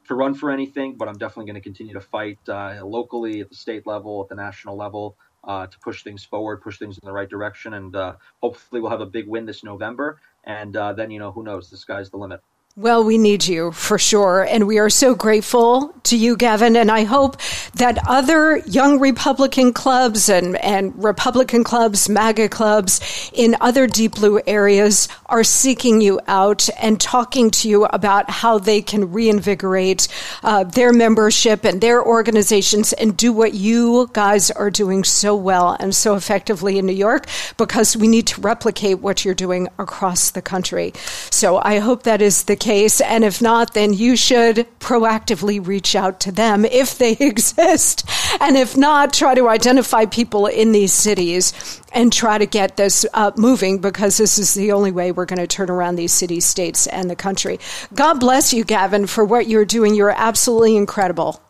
[0.06, 3.48] to run for anything, but I'm definitely going to continue to fight uh, locally at
[3.48, 5.16] the state level, at the national level,
[5.46, 8.90] uh, to push things forward, push things in the right direction, and uh, hopefully we'll
[8.90, 10.20] have a big win this November.
[10.44, 12.40] And uh, then you know who knows, the sky's the limit.
[12.78, 14.42] Well, we need you for sure.
[14.42, 16.76] And we are so grateful to you, Gavin.
[16.76, 17.38] And I hope
[17.76, 24.42] that other young Republican clubs and, and Republican clubs, MAGA clubs in other deep blue
[24.46, 30.06] areas are seeking you out and talking to you about how they can reinvigorate
[30.42, 35.74] uh, their membership and their organizations and do what you guys are doing so well
[35.80, 37.24] and so effectively in New York
[37.56, 40.92] because we need to replicate what you're doing across the country.
[41.30, 43.00] So I hope that is the case.
[43.00, 48.08] And if not, then you should proactively reach out to them if they exist.
[48.40, 53.06] And if not, try to identify people in these cities and try to get this
[53.14, 56.44] uh, moving because this is the only way we're going to turn around these cities,
[56.44, 57.60] states, and the country.
[57.94, 59.94] God bless you, Gavin, for what you're doing.
[59.94, 61.40] You're absolutely incredible.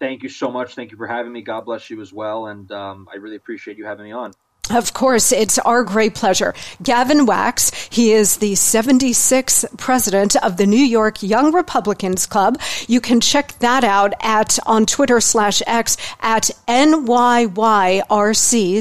[0.00, 0.74] Thank you so much.
[0.74, 1.42] Thank you for having me.
[1.42, 2.48] God bless you as well.
[2.48, 4.32] And um, I really appreciate you having me on.
[4.70, 6.54] Of course, it's our great pleasure.
[6.82, 12.58] Gavin Wax, he is the 76th president of the New York Young Republicans Club.
[12.88, 18.02] You can check that out at on Twitter slash X at NYYRC.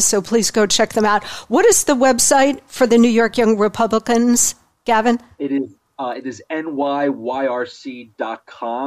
[0.02, 1.26] So please go check them out.
[1.50, 4.56] What is the website for the New York Young Republicans,
[4.86, 5.20] Gavin?
[5.38, 7.26] It is uh, it is nyyrc.com.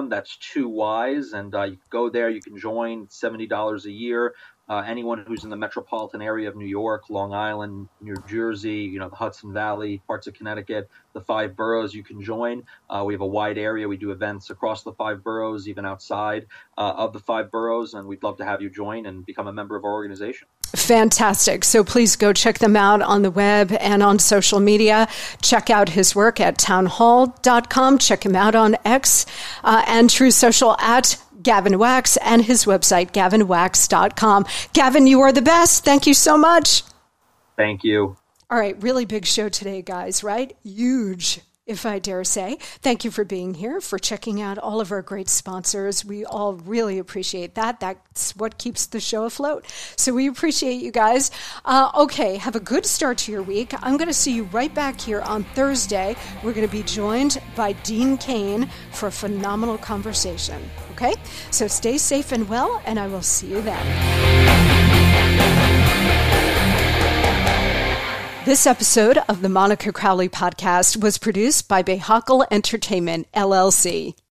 [0.09, 1.32] That's two Y's.
[1.32, 4.35] And uh, you go there, you can join $70 a year.
[4.68, 8.98] Uh, anyone who's in the metropolitan area of New York, Long Island, New Jersey, you
[8.98, 12.64] know, the Hudson Valley, parts of Connecticut, the five boroughs, you can join.
[12.90, 13.86] Uh, we have a wide area.
[13.86, 18.09] We do events across the five boroughs, even outside uh, of the five boroughs, and
[18.09, 20.48] we'd love to have you join and become a member of our organization.
[20.74, 21.64] Fantastic.
[21.64, 25.09] So please go check them out on the web and on social media.
[25.43, 27.98] Check out his work at townhall.com.
[27.98, 29.26] Check him out on X
[29.62, 34.47] uh, and Truth Social at Gavin Wax and his website, gavinwax.com.
[34.73, 35.85] Gavin, you are the best.
[35.85, 36.82] Thank you so much.
[37.56, 38.16] Thank you.
[38.51, 40.56] All right, really big show today, guys, right?
[40.64, 42.59] Huge if I dare say.
[42.80, 46.05] Thank you for being here, for checking out all of our great sponsors.
[46.05, 47.80] We all really appreciate that.
[47.80, 49.66] That's what keeps the show afloat.
[49.97, 51.30] So we appreciate you guys.
[51.64, 53.74] Uh, okay, have a good start to your week.
[53.82, 56.14] I'm going to see you right back here on Thursday.
[56.43, 60.62] We're going to be joined by Dean Cain for a phenomenal conversation.
[60.93, 61.14] Okay?
[61.51, 63.86] So stay safe and well, and I will see you then.
[68.47, 74.14] This episode of the Monica Crowley podcast was produced by Behakal Entertainment, LLC.